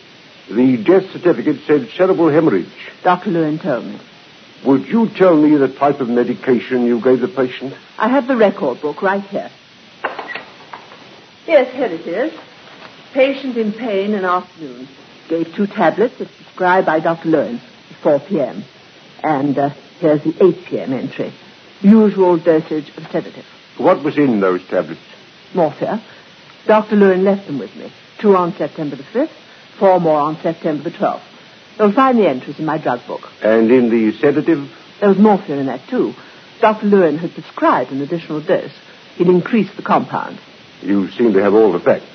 The 0.50 0.78
death 0.78 1.12
certificate 1.12 1.62
said 1.68 1.90
cerebral 1.96 2.30
hemorrhage. 2.30 2.68
Dr. 3.04 3.30
Lewin 3.30 3.60
told 3.60 3.86
me. 3.86 4.00
Would 4.66 4.88
you 4.88 5.08
tell 5.10 5.36
me 5.36 5.56
the 5.56 5.70
type 5.70 6.02
of 6.02 6.10
medication 6.10 6.86
you 6.86 7.00
gave 7.02 7.22
the 7.22 7.28
patient? 7.28 7.74
I 7.98 8.10
have 8.10 8.28
the 8.28 8.36
record 8.36 8.82
book 8.82 9.02
right 9.02 9.24
here. 9.24 9.50
Yes, 11.48 11.74
here 11.74 11.86
it 11.86 12.06
is. 12.06 12.34
Patient 13.14 13.58
in 13.58 13.72
pain 13.72 14.14
in 14.14 14.26
afternoon. 14.26 14.88
Gave 15.30 15.56
two 15.56 15.68
tablets 15.68 16.20
as 16.20 16.28
prescribed 16.28 16.88
by 16.88 17.00
Dr. 17.00 17.30
Lewin 17.30 17.56
at 17.56 17.96
4 18.04 18.20
p.m. 18.20 18.64
And 19.24 19.58
uh, 19.58 19.70
here's 20.00 20.24
the 20.24 20.36
8 20.44 20.66
p.m. 20.66 20.94
entry. 20.94 21.34
Usual 21.82 22.38
dosage 22.38 22.90
of 22.98 23.04
sedative. 23.12 23.46
What 23.78 24.04
was 24.04 24.18
in 24.18 24.42
those 24.42 24.66
tablets? 24.68 25.02
Morphia. 25.54 26.04
Dr. 26.68 26.96
Lewin 26.96 27.24
left 27.24 27.48
them 27.48 27.60
with 27.60 27.76
me. 27.76 27.92
Two 28.20 28.36
on 28.36 28.54
September 28.54 28.96
the 28.96 29.04
5th, 29.04 29.32
four 29.80 30.00
more 30.00 30.20
on 30.20 30.38
September 30.42 30.84
the 30.84 30.92
12th. 30.92 31.22
You'll 31.78 31.94
find 31.94 32.18
the 32.18 32.28
entries 32.28 32.60
in 32.60 32.66
my 32.66 32.78
drug 32.78 33.06
book. 33.08 33.22
And 33.42 33.72
in 33.72 33.90
the 33.90 34.18
sedative? 34.20 34.70
There 35.00 35.10
was 35.10 35.18
morphine 35.18 35.60
in 35.60 35.68
that, 35.68 35.88
too. 35.90 36.14
Dr. 36.60 36.88
Lewin 36.88 37.18
had 37.18 37.34
prescribed 37.34 37.92
an 37.92 38.02
additional 38.02 38.42
dose. 38.42 38.74
He'd 39.16 39.28
increased 39.28 39.78
the 39.78 39.82
compound. 39.82 40.40
You 40.82 41.10
seem 41.12 41.34
to 41.34 41.42
have 41.42 41.54
all 41.54 41.72
the 41.72 41.80
facts. 41.80 42.06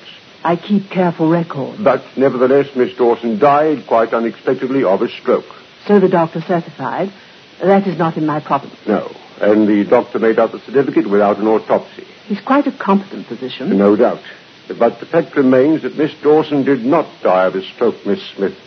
I 0.43 0.55
keep 0.55 0.91
careful 0.91 1.27
records. 1.29 1.81
But 1.83 2.03
nevertheless, 2.15 2.67
Miss 2.75 2.95
Dawson 2.95 3.39
died 3.39 3.87
quite 3.87 4.13
unexpectedly 4.13 4.83
of 4.83 5.01
a 5.01 5.09
stroke. 5.09 5.45
So 5.87 5.99
the 5.99 6.09
doctor 6.09 6.41
certified. 6.41 7.11
That 7.59 7.87
is 7.87 7.97
not 7.97 8.17
in 8.17 8.27
my 8.27 8.41
province. 8.41 8.75
No. 8.85 9.11
And 9.41 9.67
the 9.67 9.83
doctor 9.83 10.19
made 10.19 10.39
out 10.39 10.51
the 10.51 10.59
certificate 10.59 11.09
without 11.09 11.37
an 11.37 11.47
autopsy. 11.47 12.05
He's 12.25 12.39
quite 12.39 12.67
a 12.67 12.71
competent 12.71 13.27
physician. 13.27 13.77
No 13.77 13.95
doubt. 13.95 14.21
But 14.67 14.99
the 14.99 15.05
fact 15.05 15.35
remains 15.35 15.83
that 15.83 15.97
Miss 15.97 16.13
Dawson 16.21 16.63
did 16.63 16.83
not 16.83 17.07
die 17.21 17.45
of 17.45 17.55
a 17.55 17.61
stroke, 17.61 18.05
Miss 18.05 18.19
Smith. 18.35 18.57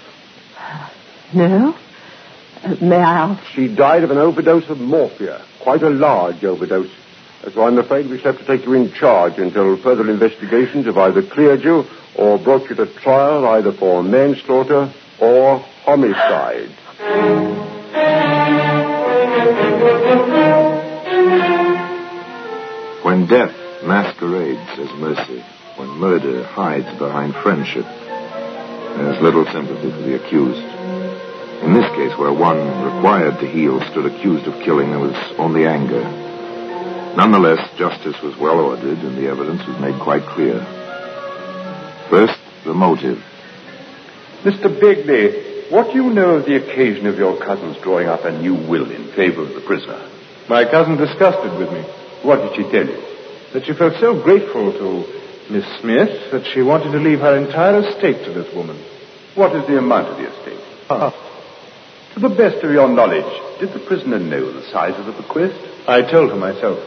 No? 1.35 1.77
Uh, 2.63 2.77
may 2.81 2.97
I 2.97 3.31
ask? 3.31 3.45
She 3.55 3.75
died 3.75 4.05
of 4.05 4.11
an 4.11 4.19
overdose 4.19 4.69
of 4.69 4.79
morphia, 4.79 5.45
quite 5.61 5.83
a 5.83 5.91
large 5.91 6.45
overdose. 6.45 6.91
So 7.53 7.63
I'm 7.63 7.79
afraid 7.79 8.09
we 8.09 8.19
shall 8.21 8.33
have 8.33 8.45
to 8.45 8.47
take 8.47 8.67
you 8.67 8.75
in 8.75 8.93
charge 8.93 9.39
until 9.39 9.77
further 9.77 10.11
investigations 10.11 10.87
have 10.87 10.99
either 10.99 11.23
cleared 11.23 11.63
you 11.63 11.85
or 12.17 12.39
brought 12.39 12.69
you 12.69 12.77
to 12.77 12.87
trial 12.87 13.47
either 13.47 13.73
for 13.73 14.03
manslaughter 14.03 14.93
or 15.21 15.59
homicide. 15.59 16.71
When 23.05 23.27
death 23.27 23.55
masquerades 23.85 24.79
as 24.79 24.91
mercy, 24.99 25.45
when 25.77 25.89
murder 26.01 26.45
hides 26.45 26.89
behind 26.99 27.35
friendship, 27.35 27.85
there's 27.85 29.21
little 29.21 29.45
sympathy 29.53 29.91
for 29.91 29.99
the 29.99 30.15
accused. 30.15 30.65
In 31.63 31.75
this 31.75 31.91
case, 31.91 32.17
where 32.17 32.33
one 32.33 32.85
required 32.85 33.39
to 33.41 33.47
heal 33.47 33.83
stood 33.91 34.07
accused 34.07 34.47
of 34.47 34.55
killing, 34.65 34.91
there 34.91 34.99
was 34.99 35.15
only 35.37 35.67
anger. 35.67 36.01
Nonetheless, 37.15 37.61
justice 37.77 38.17
was 38.23 38.35
well 38.39 38.61
ordered, 38.61 38.99
and 38.99 39.19
the 39.19 39.29
evidence 39.29 39.67
was 39.67 39.79
made 39.79 40.01
quite 40.01 40.23
clear. 40.23 40.65
First, 42.09 42.39
the 42.65 42.73
motive. 42.73 43.23
Mr. 44.43 44.69
Begley, 44.81 45.48
what 45.71 45.93
do 45.93 45.95
you 46.03 46.11
know 46.13 46.37
of 46.37 46.47
the 46.47 46.57
occasion 46.57 47.07
of 47.07 47.17
your 47.19 47.39
cousin's 47.39 47.77
drawing 47.83 48.09
up 48.09 48.25
a 48.25 48.33
new 48.41 48.55
will 48.55 48.91
in 48.91 49.13
favor 49.13 49.43
of 49.43 49.55
the 49.55 49.61
prisoner? 49.67 50.01
My 50.49 50.65
cousin 50.65 50.97
discussed 50.97 51.45
it 51.45 51.59
with 51.59 51.71
me. 51.73 51.83
What 52.23 52.41
did 52.43 52.57
she 52.57 52.63
tell 52.71 52.87
you? 52.87 53.01
That 53.53 53.65
she 53.67 53.75
felt 53.75 53.95
so 54.01 54.23
grateful 54.23 54.73
to 54.73 55.53
Miss 55.53 55.65
Smith 55.81 56.31
that 56.33 56.45
she 56.53 56.63
wanted 56.63 56.93
to 56.93 56.99
leave 56.99 57.21
her 57.21 57.37
entire 57.37 57.81
estate 57.87 58.25
to 58.25 58.33
this 58.33 58.53
woman. 58.55 58.77
What 59.35 59.55
is 59.57 59.67
the 59.67 59.79
amount 59.79 60.09
of 60.09 60.17
the 60.19 60.29
estate? 60.29 60.61
Ah, 60.91 61.13
To 62.15 62.21
the 62.21 62.29
best 62.29 62.65
of 62.65 62.73
your 62.73 62.89
knowledge, 62.89 63.29
did 63.61 63.73
the 63.73 63.85
prisoner 63.87 64.19
know 64.19 64.53
the 64.53 64.63
size 64.73 64.99
of 64.99 65.07
the 65.07 65.13
bequest? 65.23 65.57
I 65.87 66.03
told 66.03 66.31
her 66.31 66.37
myself. 66.37 66.79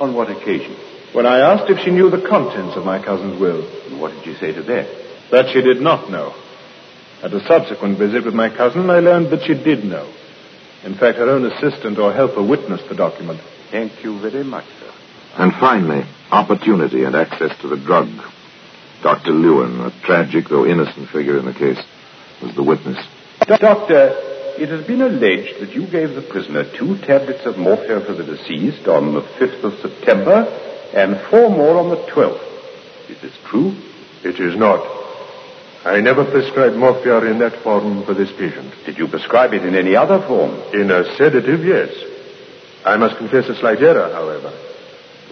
On 0.00 0.14
what 0.14 0.30
occasion? 0.30 0.76
When 1.12 1.26
I 1.26 1.40
asked 1.40 1.68
if 1.70 1.78
she 1.84 1.90
knew 1.90 2.08
the 2.10 2.22
contents 2.28 2.76
of 2.76 2.84
my 2.84 3.02
cousin's 3.02 3.38
will, 3.40 3.66
And 3.90 4.00
what 4.00 4.12
did 4.14 4.24
she 4.24 4.34
say 4.34 4.52
to 4.52 4.62
that? 4.62 4.86
that 5.32 5.52
she 5.52 5.60
did 5.60 5.80
not 5.80 6.08
know. 6.10 6.32
At 7.22 7.32
a 7.32 7.40
subsequent 7.46 7.98
visit 7.98 8.24
with 8.24 8.34
my 8.34 8.48
cousin, 8.48 8.90
I 8.90 9.00
learned 9.00 9.30
that 9.30 9.42
she 9.44 9.54
did 9.54 9.84
know. 9.84 10.12
In 10.84 10.94
fact, 10.94 11.18
her 11.18 11.28
own 11.28 11.44
assistant 11.44 11.98
or 11.98 12.12
helper 12.12 12.42
witnessed 12.42 12.88
the 12.88 12.94
document. 12.94 13.40
Thank 13.72 14.04
you 14.04 14.20
very 14.20 14.44
much, 14.44 14.66
sir. 14.78 14.92
And 15.34 15.52
finally, 15.58 16.04
opportunity 16.30 17.02
and 17.02 17.16
access 17.16 17.50
to 17.62 17.68
the 17.68 17.76
drug. 17.76 18.08
Dr. 19.02 19.30
Lewin, 19.30 19.80
a 19.80 19.90
tragic 20.04 20.48
though 20.48 20.64
innocent 20.64 21.10
figure 21.10 21.38
in 21.38 21.44
the 21.44 21.52
case, 21.52 21.78
was 22.40 22.54
the 22.54 22.62
witness. 22.62 22.98
Doctor, 23.46 24.14
it 24.58 24.68
has 24.68 24.86
been 24.86 25.02
alleged 25.02 25.60
that 25.60 25.74
you 25.74 25.86
gave 25.90 26.14
the 26.14 26.22
prisoner 26.22 26.64
two 26.78 26.98
tablets 26.98 27.44
of 27.46 27.56
morphia 27.56 28.04
for 28.04 28.14
the 28.14 28.24
deceased 28.24 28.86
on 28.86 29.14
the 29.14 29.22
5th 29.22 29.64
of 29.64 29.78
September 29.80 30.46
and 30.94 31.20
four 31.30 31.50
more 31.50 31.78
on 31.78 31.90
the 31.90 32.06
12th. 32.12 33.10
Is 33.10 33.20
this 33.22 33.38
true? 33.46 33.74
It 34.24 34.40
is 34.40 34.56
not. 34.56 35.07
I 35.84 36.00
never 36.00 36.24
prescribed 36.24 36.74
morphia 36.74 37.30
in 37.30 37.38
that 37.38 37.62
form 37.62 38.04
for 38.04 38.12
this 38.12 38.30
patient. 38.32 38.74
Did 38.84 38.98
you 38.98 39.06
prescribe 39.06 39.54
it 39.54 39.64
in 39.64 39.76
any 39.76 39.94
other 39.94 40.20
form? 40.26 40.50
In 40.74 40.90
a 40.90 41.16
sedative, 41.16 41.64
yes. 41.64 41.90
I 42.84 42.96
must 42.96 43.16
confess 43.16 43.48
a 43.48 43.54
slight 43.54 43.80
error, 43.80 44.10
however. 44.12 44.52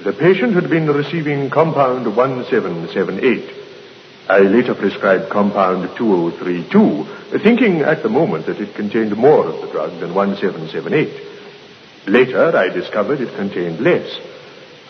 The 0.05 0.13
patient 0.13 0.55
had 0.55 0.71
been 0.71 0.87
receiving 0.87 1.51
compound 1.51 2.07
1778. 2.15 3.65
I 4.29 4.41
later 4.41 4.75
prescribed 4.75 5.31
compound 5.31 5.97
2032, 5.97 7.39
thinking 7.43 7.81
at 7.81 8.03
the 8.03 8.09
moment 8.09 8.47
that 8.47 8.61
it 8.61 8.75
contained 8.75 9.17
more 9.17 9.47
of 9.47 9.61
the 9.63 9.69
drug 9.73 9.99
than 10.01 10.15
1778. 10.15 12.09
Later, 12.09 12.57
I 12.57 12.69
discovered 12.69 13.21
it 13.21 13.35
contained 13.35 13.81
less. 13.81 14.17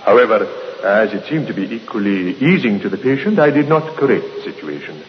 However, 0.00 0.46
as 0.84 1.14
it 1.14 1.26
seemed 1.28 1.46
to 1.46 1.54
be 1.54 1.74
equally 1.74 2.36
easing 2.36 2.80
to 2.80 2.88
the 2.90 2.98
patient, 2.98 3.38
I 3.38 3.50
did 3.50 3.68
not 3.68 3.96
correct 3.96 4.26
the 4.36 4.52
situation. 4.52 5.02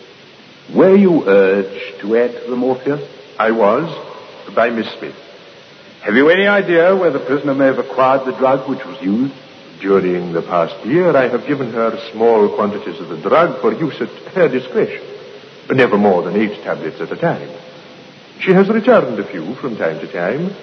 Were 0.76 0.96
you 0.96 1.24
urged 1.26 2.02
to 2.02 2.18
add 2.18 2.32
to 2.44 2.50
the 2.50 2.58
morphia? 2.58 3.00
I 3.40 3.52
was, 3.52 3.88
by 4.54 4.70
Miss 4.70 4.88
Smith. 5.00 5.16
Have 6.02 6.16
you 6.16 6.30
any 6.30 6.46
idea 6.46 6.96
where 6.96 7.12
the 7.12 7.20
prisoner 7.20 7.54
may 7.54 7.68
have 7.68 7.80
acquired 7.80 8.26
the 8.26 8.38
drug 8.38 8.70
which 8.70 8.86
was 8.86 9.02
used? 9.02 9.34
During 9.80 10.34
the 10.34 10.42
past 10.42 10.86
year, 10.86 11.16
I 11.16 11.30
have 11.30 11.48
given 11.48 11.72
her 11.72 11.98
small 12.12 12.54
quantities 12.56 13.00
of 13.00 13.10
the 13.10 13.22
drug 13.22 13.62
for 13.62 13.74
use 13.74 13.96
at 14.02 14.10
her 14.34 14.50
discretion, 14.50 15.06
never 15.70 15.98
more 15.98 16.24
than 16.24 16.36
eight 16.36 16.64
tablets 16.64 17.00
at 17.00 17.12
a 17.12 17.16
time. 17.16 17.50
She 18.42 18.52
has 18.52 18.68
returned 18.68 19.20
a 19.20 19.32
few 19.32 19.56
from 19.56 19.78
time 19.78 20.00
to 20.00 20.12
time. 20.12 20.56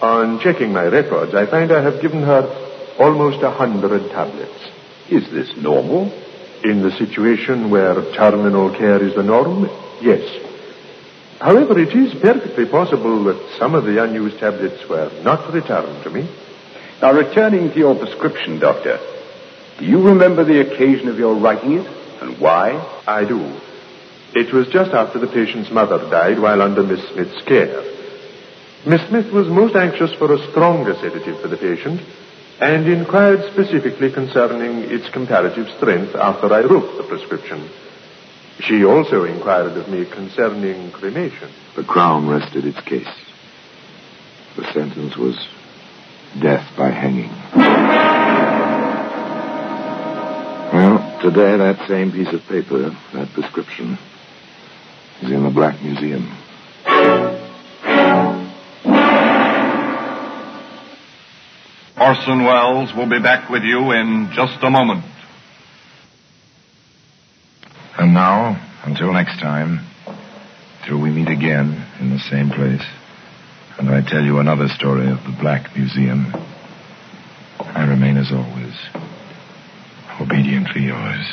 On 0.00 0.40
checking 0.40 0.72
my 0.72 0.84
records, 0.84 1.34
I 1.34 1.46
find 1.46 1.70
I 1.70 1.82
have 1.82 2.00
given 2.00 2.22
her 2.22 2.96
almost 2.98 3.42
a 3.42 3.50
hundred 3.50 4.10
tablets. 4.10 4.58
Is 5.10 5.30
this 5.30 5.52
normal? 5.56 6.10
In 6.62 6.82
the 6.82 6.90
situation 6.98 7.70
where 7.70 7.94
terminal 8.12 8.70
care 8.70 9.02
is 9.02 9.14
the 9.14 9.22
norm, 9.22 9.64
yes. 10.02 10.20
However, 11.40 11.78
it 11.78 11.96
is 11.96 12.12
perfectly 12.20 12.66
possible 12.66 13.24
that 13.24 13.56
some 13.58 13.74
of 13.74 13.84
the 13.84 14.02
unused 14.02 14.38
tablets 14.38 14.86
were 14.86 15.10
not 15.22 15.54
returned 15.54 16.04
to 16.04 16.10
me. 16.10 16.28
Now, 17.00 17.12
returning 17.12 17.70
to 17.70 17.78
your 17.78 17.94
prescription, 17.94 18.58
Doctor, 18.58 18.98
do 19.78 19.86
you 19.86 20.02
remember 20.02 20.44
the 20.44 20.60
occasion 20.60 21.08
of 21.08 21.18
your 21.18 21.34
writing 21.34 21.78
it 21.78 21.86
and 22.20 22.38
why? 22.38 22.72
I 23.06 23.24
do. 23.24 23.40
It 24.34 24.52
was 24.52 24.68
just 24.68 24.90
after 24.90 25.18
the 25.18 25.28
patient's 25.28 25.70
mother 25.70 25.98
died 26.10 26.38
while 26.38 26.60
under 26.60 26.82
Miss 26.82 27.00
Smith's 27.08 27.42
care. 27.46 27.82
Miss 28.86 29.00
Smith 29.08 29.32
was 29.32 29.48
most 29.48 29.74
anxious 29.74 30.12
for 30.18 30.30
a 30.32 30.50
stronger 30.50 30.94
sedative 30.94 31.40
for 31.40 31.48
the 31.48 31.56
patient 31.56 32.02
and 32.60 32.86
inquired 32.86 33.40
specifically 33.52 34.12
concerning 34.12 34.90
its 34.90 35.08
comparative 35.10 35.66
strength 35.78 36.14
after 36.14 36.52
I 36.52 36.60
wrote 36.60 36.98
the 36.98 37.04
prescription. 37.08 37.70
She 38.60 38.84
also 38.84 39.24
inquired 39.24 39.78
of 39.78 39.88
me 39.88 40.04
concerning 40.04 40.92
cremation. 40.92 41.50
The 41.74 41.84
Crown 41.84 42.28
rested 42.28 42.66
its 42.66 42.80
case. 42.82 43.08
The 44.56 44.70
sentence 44.74 45.16
was 45.16 45.36
death 46.38 46.76
by 46.76 46.90
hanging. 46.90 47.30
Well, 50.72 51.20
today 51.22 51.56
that 51.56 51.88
same 51.88 52.12
piece 52.12 52.32
of 52.32 52.42
paper, 52.46 52.94
that 53.14 53.32
prescription, 53.32 53.98
is 55.22 55.30
in 55.32 55.44
the 55.44 55.50
Black 55.50 55.80
Museum. 55.82 56.28
Orson 62.00 62.44
Welles 62.44 62.94
will 62.94 63.10
be 63.10 63.20
back 63.20 63.50
with 63.50 63.62
you 63.62 63.92
in 63.92 64.30
just 64.34 64.56
a 64.62 64.70
moment. 64.70 65.04
And 67.98 68.14
now, 68.14 68.56
until 68.84 69.12
next 69.12 69.38
time, 69.38 69.86
till 70.86 70.98
we 70.98 71.10
meet 71.10 71.28
again 71.28 71.86
in 72.00 72.08
the 72.08 72.18
same 72.18 72.48
place, 72.48 72.82
and 73.78 73.90
I 73.90 74.00
tell 74.00 74.22
you 74.22 74.38
another 74.38 74.68
story 74.68 75.10
of 75.10 75.18
the 75.24 75.36
Black 75.38 75.76
Museum, 75.76 76.32
I 77.58 77.84
remain 77.86 78.16
as 78.16 78.32
always, 78.32 78.74
obediently 80.18 80.84
yours. 80.84 81.26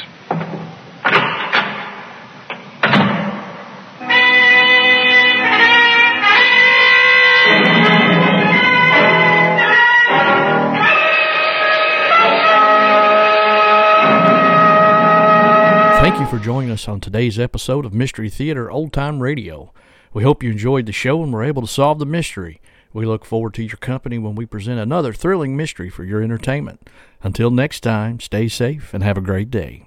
Thank 16.17 16.32
you 16.32 16.39
for 16.39 16.43
joining 16.43 16.71
us 16.71 16.88
on 16.88 16.99
today's 16.99 17.38
episode 17.38 17.86
of 17.86 17.93
Mystery 17.93 18.27
Theater 18.27 18.71
Old 18.71 18.91
Time 18.91 19.21
Radio. 19.21 19.71
We 20.15 20.23
hope 20.23 20.41
you 20.41 20.49
enjoyed 20.49 20.88
the 20.88 20.91
show 20.91 21.21
and 21.21 21.32
were 21.32 21.43
able 21.43 21.62
to 21.62 21.67
solve 21.67 21.99
the 21.99 22.08
mystery. 22.08 22.60
We 22.91 23.06
look 23.06 23.23
forward 23.23 23.53
to 23.53 23.63
your 23.63 23.77
company 23.77 24.17
when 24.17 24.34
we 24.34 24.47
present 24.47 24.80
another 24.80 25.13
thrilling 25.13 25.56
mystery 25.56 25.91
for 25.91 26.03
your 26.03 26.23
entertainment. 26.23 26.89
Until 27.21 27.51
next 27.51 27.82
time, 27.82 28.19
stay 28.19 28.47
safe 28.47 28.95
and 28.95 29.03
have 29.03 29.19
a 29.19 29.21
great 29.21 29.51
day. 29.51 29.87